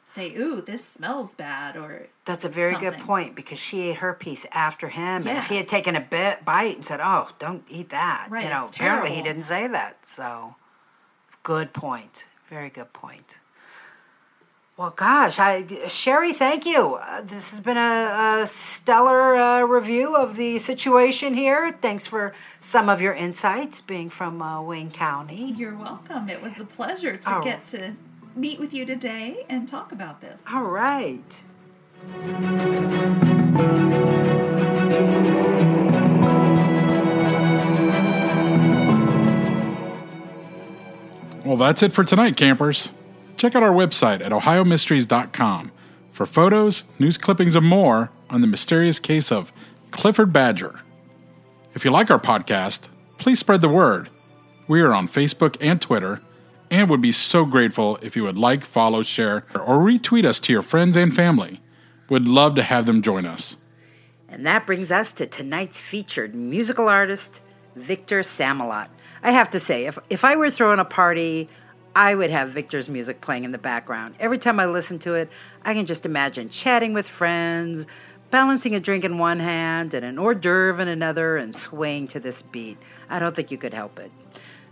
say, 0.08 0.34
"Ooh, 0.34 0.60
this 0.60 0.84
smells 0.84 1.34
bad," 1.34 1.76
or 1.76 2.06
that's 2.24 2.44
a 2.44 2.48
very 2.48 2.76
good 2.76 2.98
point 2.98 3.34
because 3.34 3.58
she 3.58 3.90
ate 3.90 3.96
her 3.96 4.12
piece 4.14 4.46
after 4.52 4.88
him. 4.88 5.26
And 5.26 5.38
if 5.38 5.48
he 5.48 5.56
had 5.56 5.68
taken 5.68 5.94
a 5.96 6.00
bit 6.00 6.44
bite 6.44 6.74
and 6.76 6.84
said, 6.84 7.00
"Oh, 7.02 7.28
don't 7.38 7.64
eat 7.68 7.90
that," 7.90 8.28
Right, 8.30 8.44
you 8.44 8.50
know, 8.50 8.68
apparently 8.68 9.14
he 9.14 9.22
didn't 9.22 9.44
say 9.44 9.66
that. 9.68 10.06
So, 10.06 10.56
good 11.42 11.72
point. 11.72 12.26
Very 12.48 12.70
good 12.70 12.92
point. 12.92 13.38
Well, 14.78 14.90
gosh, 14.90 15.40
I, 15.40 15.66
Sherry, 15.88 16.32
thank 16.32 16.64
you. 16.64 17.00
Uh, 17.02 17.20
this 17.22 17.50
has 17.50 17.58
been 17.58 17.76
a, 17.76 18.40
a 18.42 18.46
stellar 18.46 19.34
uh, 19.34 19.62
review 19.62 20.14
of 20.14 20.36
the 20.36 20.60
situation 20.60 21.34
here. 21.34 21.72
Thanks 21.82 22.06
for 22.06 22.32
some 22.60 22.88
of 22.88 23.02
your 23.02 23.12
insights, 23.12 23.80
being 23.80 24.08
from 24.08 24.40
uh, 24.40 24.62
Wayne 24.62 24.92
County. 24.92 25.52
You're 25.56 25.74
welcome. 25.76 26.28
It 26.30 26.40
was 26.40 26.60
a 26.60 26.64
pleasure 26.64 27.16
to 27.16 27.38
Oh. 27.38 27.42
get 27.42 27.64
to 27.66 27.94
meet 28.38 28.60
with 28.60 28.72
you 28.72 28.84
today 28.84 29.44
and 29.48 29.68
talk 29.68 29.92
about 29.92 30.20
this. 30.20 30.40
All 30.52 30.64
right. 30.64 31.44
Well, 41.44 41.56
that's 41.56 41.82
it 41.82 41.92
for 41.92 42.04
tonight, 42.04 42.36
campers. 42.36 42.92
Check 43.36 43.56
out 43.56 43.62
our 43.62 43.72
website 43.72 44.20
at 44.20 44.32
ohiomysteries.com 44.32 45.72
for 46.12 46.26
photos, 46.26 46.84
news 46.98 47.16
clippings, 47.16 47.56
and 47.56 47.66
more 47.66 48.10
on 48.28 48.40
the 48.40 48.46
mysterious 48.46 48.98
case 48.98 49.32
of 49.32 49.52
Clifford 49.90 50.32
Badger. 50.32 50.80
If 51.74 51.84
you 51.84 51.90
like 51.90 52.10
our 52.10 52.18
podcast, 52.18 52.88
please 53.16 53.38
spread 53.38 53.60
the 53.60 53.68
word. 53.68 54.10
We 54.66 54.80
are 54.82 54.92
on 54.92 55.08
Facebook 55.08 55.56
and 55.60 55.80
Twitter 55.80 56.20
and 56.70 56.88
would 56.90 57.00
be 57.00 57.12
so 57.12 57.44
grateful 57.44 57.98
if 58.02 58.16
you 58.16 58.24
would 58.24 58.38
like, 58.38 58.64
follow, 58.64 59.02
share, 59.02 59.46
or 59.54 59.78
retweet 59.78 60.24
us 60.24 60.40
to 60.40 60.52
your 60.52 60.62
friends 60.62 60.96
and 60.96 61.14
family. 61.14 61.60
Would 62.08 62.26
love 62.26 62.54
to 62.56 62.62
have 62.62 62.86
them 62.86 63.02
join 63.02 63.26
us. 63.26 63.58
And 64.28 64.46
that 64.46 64.66
brings 64.66 64.90
us 64.90 65.12
to 65.14 65.26
tonight's 65.26 65.80
featured 65.80 66.34
musical 66.34 66.88
artist, 66.88 67.40
Victor 67.76 68.20
Samalot. 68.20 68.88
I 69.22 69.32
have 69.32 69.50
to 69.50 69.60
say, 69.60 69.86
if, 69.86 69.98
if 70.10 70.24
I 70.24 70.36
were 70.36 70.50
throwing 70.50 70.78
a 70.78 70.84
party, 70.84 71.48
I 71.96 72.14
would 72.14 72.30
have 72.30 72.50
Victor's 72.50 72.88
music 72.88 73.20
playing 73.20 73.44
in 73.44 73.52
the 73.52 73.58
background. 73.58 74.14
Every 74.20 74.38
time 74.38 74.60
I 74.60 74.66
listen 74.66 74.98
to 75.00 75.14
it, 75.14 75.30
I 75.64 75.74
can 75.74 75.86
just 75.86 76.06
imagine 76.06 76.50
chatting 76.50 76.92
with 76.92 77.08
friends, 77.08 77.86
balancing 78.30 78.74
a 78.74 78.80
drink 78.80 79.04
in 79.04 79.18
one 79.18 79.40
hand 79.40 79.94
and 79.94 80.04
an 80.04 80.18
hors 80.18 80.34
d'oeuvre 80.34 80.80
in 80.80 80.88
another, 80.88 81.36
and 81.38 81.54
swaying 81.54 82.08
to 82.08 82.20
this 82.20 82.42
beat. 82.42 82.78
I 83.08 83.18
don't 83.18 83.34
think 83.34 83.50
you 83.50 83.58
could 83.58 83.74
help 83.74 83.98
it. 83.98 84.12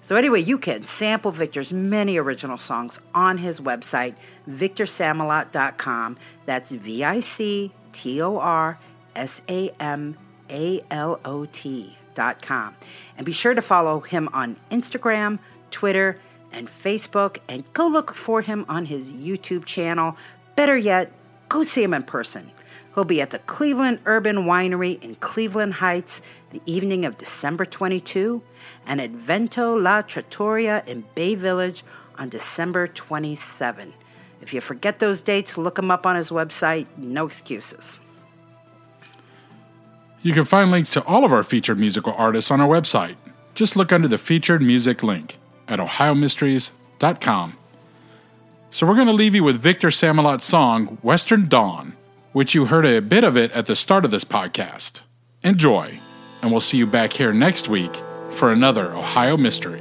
So, 0.07 0.15
anyway, 0.15 0.41
you 0.41 0.57
can 0.57 0.85
sample 0.85 1.33
Victor's 1.33 1.73
many 1.73 2.17
original 2.17 2.59
songs 2.59 3.01
on 3.13 3.39
his 3.39 3.59
website, 3.59 4.15
victorsamalot.com. 4.49 6.17
That's 6.45 6.71
V 6.71 7.03
I 7.03 7.19
C 7.19 7.73
T 7.91 8.23
O 8.23 8.39
R 8.39 8.79
S 9.17 9.43
A 9.49 9.71
M 9.81 10.17
A 10.49 10.81
L 10.93 11.19
O 11.25 11.47
T.com. 11.47 12.77
And 13.17 13.27
be 13.27 13.33
sure 13.33 13.53
to 13.53 13.61
follow 13.61 13.99
him 13.99 14.29
on 14.33 14.55
Instagram, 14.71 15.41
Twitter, 15.73 16.21
and 16.53 16.69
Facebook, 16.69 17.39
and 17.49 17.65
go 17.73 17.89
look 17.89 18.15
for 18.15 18.43
him 18.43 18.65
on 18.69 18.87
his 18.87 19.13
YouTube 19.13 19.65
channel. 19.65 20.17
Better 20.55 20.77
yet, 20.77 21.11
go 21.49 21.65
see 21.65 21.83
him 21.83 21.93
in 21.93 22.05
person. 22.05 22.53
He'll 22.95 23.05
be 23.05 23.21
at 23.21 23.31
the 23.31 23.41
Cleveland 23.41 23.99
Urban 24.07 24.45
Winery 24.45 25.03
in 25.03 25.17
Cleveland 25.17 25.75
Heights 25.75 26.23
the 26.51 26.63
evening 26.65 27.05
of 27.05 27.19
December 27.19 27.65
22 27.65 28.41
and 28.87 29.01
at 29.01 29.11
Vento 29.11 29.77
La 29.77 30.03
Trattoria 30.03 30.83
in 30.87 31.05
Bay 31.15 31.35
Village 31.35 31.85
on 32.19 32.29
December 32.29 32.87
27. 32.89 33.93
If 34.41 34.55
you 34.55 34.61
forget 34.61 34.99
those 34.99 35.23
dates, 35.23 35.59
look 35.59 35.79
him 35.79 35.91
up 35.91 36.07
on 36.07 36.17
his 36.17 36.31
website. 36.31 36.87
No 36.97 37.27
excuses. 37.27 37.99
You 40.23 40.33
can 40.33 40.45
find 40.45 40.71
links 40.71 40.93
to 40.93 41.05
all 41.05 41.25
of 41.25 41.33
our 41.33 41.43
featured 41.43 41.79
musical 41.79 42.13
artists 42.17 42.51
on 42.51 42.61
our 42.61 42.69
website. 42.69 43.17
Just 43.55 43.77
look 43.77 43.93
under 43.93 44.09
the 44.09 44.19
featured 44.19 44.61
music 44.61 45.03
link 45.03 45.39
at 45.69 45.79
ohiomysteries.com. 45.79 47.59
So 48.71 48.87
we're 48.87 48.95
going 48.95 49.07
to 49.07 49.13
leave 49.13 49.35
you 49.35 49.45
with 49.45 49.57
Victor 49.57 49.89
Samalot's 49.89 50.45
song 50.45 50.99
Western 51.03 51.49
Dawn, 51.49 51.95
which 52.33 52.55
you 52.55 52.67
heard 52.67 52.85
a 52.85 53.01
bit 53.01 53.25
of 53.25 53.37
it 53.37 53.51
at 53.53 53.67
the 53.67 53.77
start 53.77 54.05
of 54.05 54.11
this 54.11 54.25
podcast. 54.25 55.03
Enjoy, 55.43 55.99
and 56.43 56.51
we'll 56.51 56.61
see 56.61 56.77
you 56.77 56.87
back 56.87 57.13
here 57.13 57.33
next 57.33 57.69
week 57.69 58.03
for 58.37 58.53
another 58.53 58.93
Ohio 58.95 59.37
mystery. 59.37 59.81